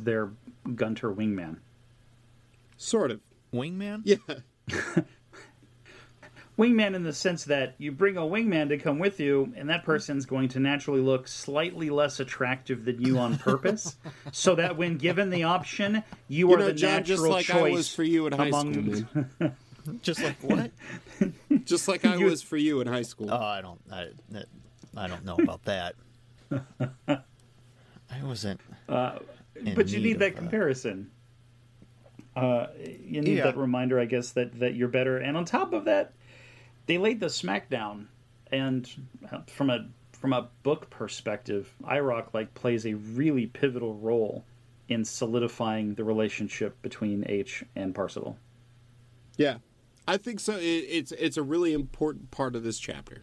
[0.00, 0.30] their
[0.74, 1.58] Gunter wingman.
[2.76, 3.20] Sort of.
[3.52, 4.00] Wingman?
[4.04, 4.16] Yeah.
[6.58, 9.84] wingman in the sense that you bring a wingman to come with you, and that
[9.84, 13.96] person's going to naturally look slightly less attractive than you on purpose,
[14.32, 17.46] so that when given the option, you, You are know, the John, natural just like
[17.46, 18.72] choice I was for you in high among.
[18.72, 19.56] school, man.
[20.02, 20.70] Just like what?
[21.64, 23.30] Just like I was for you in high school.
[23.30, 23.80] Oh, I don't.
[23.92, 24.08] I,
[24.96, 25.94] I don't know about that.
[27.10, 28.60] I wasn't.
[28.88, 31.10] in but you need that uh, comparison.
[32.36, 33.44] Uh, you need Yeah.
[33.44, 35.18] that reminder, I guess, that that you're better.
[35.18, 36.12] And on top of that,
[36.86, 38.06] they laid the smackdown,
[38.50, 38.88] and
[39.30, 44.44] uh, from a from a book perspective, IROC like plays a really pivotal role
[44.88, 48.36] in solidifying the relationship between H and Parzival.
[49.36, 49.56] Yeah,
[50.06, 50.56] I think so.
[50.56, 53.22] It, it's it's a really important part of this chapter.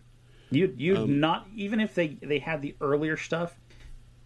[0.49, 3.59] You you Um, would not even if they they had the earlier stuff,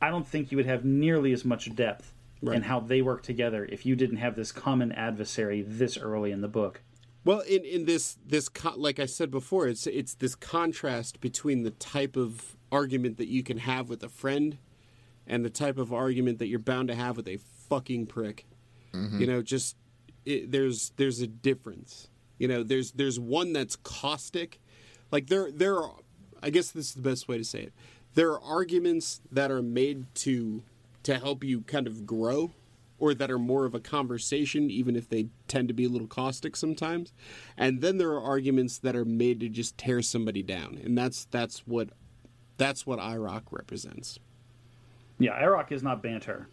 [0.01, 2.58] I don't think you would have nearly as much depth Right.
[2.58, 6.41] in how they work together if you didn't have this common adversary this early in
[6.41, 6.82] the book.
[7.24, 11.64] Well, in in this this co- like I said before, it's it's this contrast between
[11.64, 14.58] the type of argument that you can have with a friend
[15.26, 17.38] and the type of argument that you're bound to have with a
[17.70, 18.45] fucking prick.
[18.93, 19.76] You know, just
[20.26, 22.10] it, there's there's a difference.
[22.38, 24.60] You know, there's there's one that's caustic.
[25.12, 25.92] Like there there are
[26.42, 27.74] I guess this is the best way to say it.
[28.14, 30.64] There are arguments that are made to
[31.04, 32.52] to help you kind of grow
[32.98, 36.08] or that are more of a conversation even if they tend to be a little
[36.08, 37.14] caustic sometimes.
[37.58, 40.80] And then there are arguments that are made to just tear somebody down.
[40.84, 41.90] And that's that's what
[42.58, 44.20] that's what IROC represents.
[45.20, 46.48] Yeah, IROC is not banter.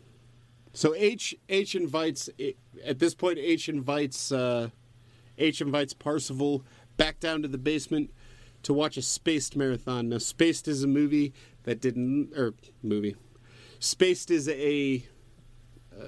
[0.73, 2.31] So H H invites
[2.85, 4.71] at this point H invites uh,
[5.43, 6.65] H invites Parzival
[6.97, 8.11] back down to the basement
[8.63, 10.09] to watch a Spaced marathon.
[10.09, 11.33] Now Spaced is a movie
[11.65, 13.17] that didn't or movie.
[13.81, 15.05] Spaced is a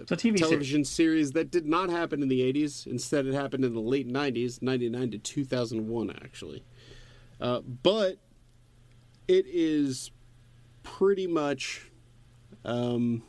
[0.01, 0.41] It's a TV series.
[0.41, 2.87] television series that did not happen in the 80s.
[2.87, 6.65] Instead, it happened in the late 90s, 99 to 2001, actually.
[7.41, 8.19] Uh, but
[9.27, 10.13] it is
[10.85, 11.91] pretty much
[12.65, 13.23] um,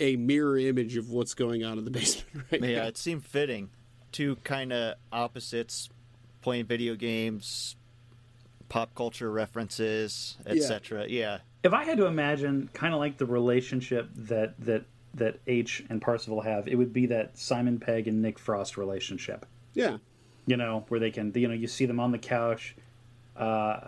[0.00, 2.72] a mirror image of what's going on in the basement right Yeah, now.
[2.82, 3.70] Yeah, it seemed fitting.
[4.12, 5.88] Two kind of opposites,
[6.42, 7.76] playing video games,
[8.68, 11.06] pop culture references, etc.
[11.08, 11.38] Yeah.
[11.62, 14.84] If I had to imagine kind of like the relationship that that
[15.14, 19.46] that H and Parzival have, it would be that Simon Pegg and Nick Frost relationship.
[19.74, 19.98] Yeah.
[20.46, 22.74] you know, where they can, you know, you see them on the couch,
[23.36, 23.80] uh,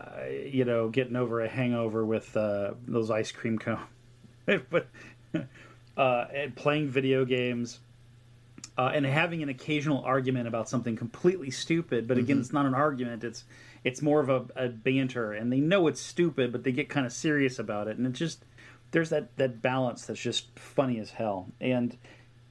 [0.44, 3.80] you know, getting over a hangover with uh, those ice cream cones,
[4.70, 4.86] but
[5.96, 7.80] uh, and playing video games,
[8.78, 12.08] uh, and having an occasional argument about something completely stupid.
[12.08, 13.44] But again, it's not an argument; it's
[13.84, 17.06] it's more of a, a banter, and they know it's stupid, but they get kind
[17.06, 18.44] of serious about it, and it just
[18.92, 21.96] there's that that balance that's just funny as hell, and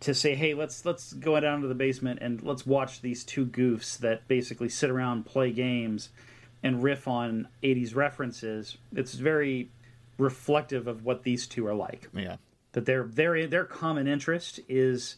[0.01, 3.45] to say, hey, let's let's go down to the basement and let's watch these two
[3.45, 6.09] goofs that basically sit around, play games,
[6.61, 8.77] and riff on '80s references.
[8.93, 9.71] It's very
[10.17, 12.09] reflective of what these two are like.
[12.13, 12.37] Yeah.
[12.73, 15.17] That their their their common interest is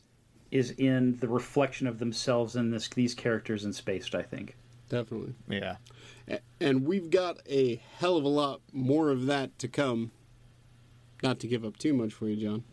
[0.54, 4.14] is in the reflection of themselves in this these characters in Spaced.
[4.14, 4.56] I think.
[4.88, 5.34] Definitely.
[5.50, 5.78] Yeah.
[6.62, 10.12] And we've got a hell of a lot more of that to come.
[11.24, 12.64] Not to give up too much for you, John.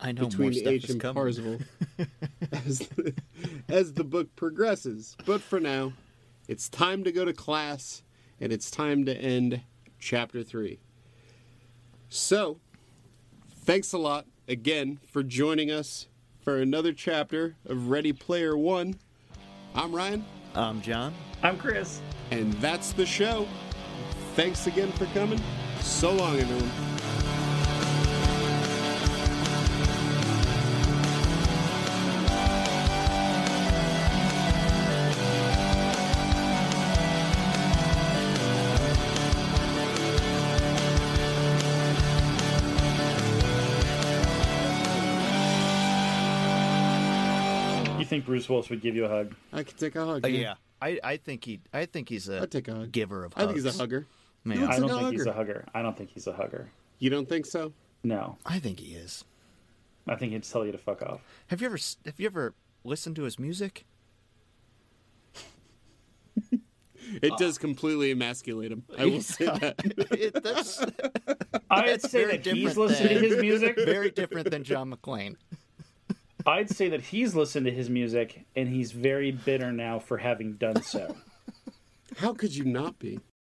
[0.00, 1.14] I know more between stuff H is and coming.
[1.14, 1.58] Parzival
[2.52, 3.14] as the,
[3.68, 5.16] as the book progresses.
[5.26, 5.94] But for now,
[6.46, 8.02] it's time to go to class
[8.40, 9.62] and it's time to end
[9.98, 10.78] chapter three.
[12.08, 12.58] So,
[13.50, 16.06] thanks a lot again for joining us
[16.44, 18.98] for another chapter of Ready Player One.
[19.74, 20.24] I'm Ryan,
[20.54, 21.14] I'm John.
[21.42, 22.00] I'm Chris.
[22.30, 23.48] and that's the show.
[24.34, 25.40] Thanks again for coming.
[25.80, 26.93] So long, everyone.
[48.44, 49.34] You Bruce Willis would give you a hug?
[49.54, 50.24] I can take a hug.
[50.24, 50.54] Uh, yeah.
[50.82, 52.92] I, I think he I think he's a I'd take a hug.
[52.92, 53.42] giver of hugs.
[53.42, 54.06] I think he's a hugger.
[54.44, 55.64] Man, Looks I don't like a think he's a hugger.
[55.74, 56.68] I don't think he's a hugger.
[56.98, 57.72] You don't think so?
[58.02, 59.24] No, I think he is.
[60.06, 61.20] I think he'd tell you to fuck off.
[61.46, 62.52] Have you ever have you ever
[62.84, 63.86] listened to his music?
[67.22, 68.82] It does completely emasculate him.
[68.98, 69.74] I will say that.
[70.10, 70.82] It- that's
[71.70, 73.76] I'd say that he's different listened to his music.
[73.76, 75.36] very different than John McClane.
[76.46, 80.54] I'd say that he's listened to his music and he's very bitter now for having
[80.54, 81.16] done so.
[82.16, 83.18] How could you not be?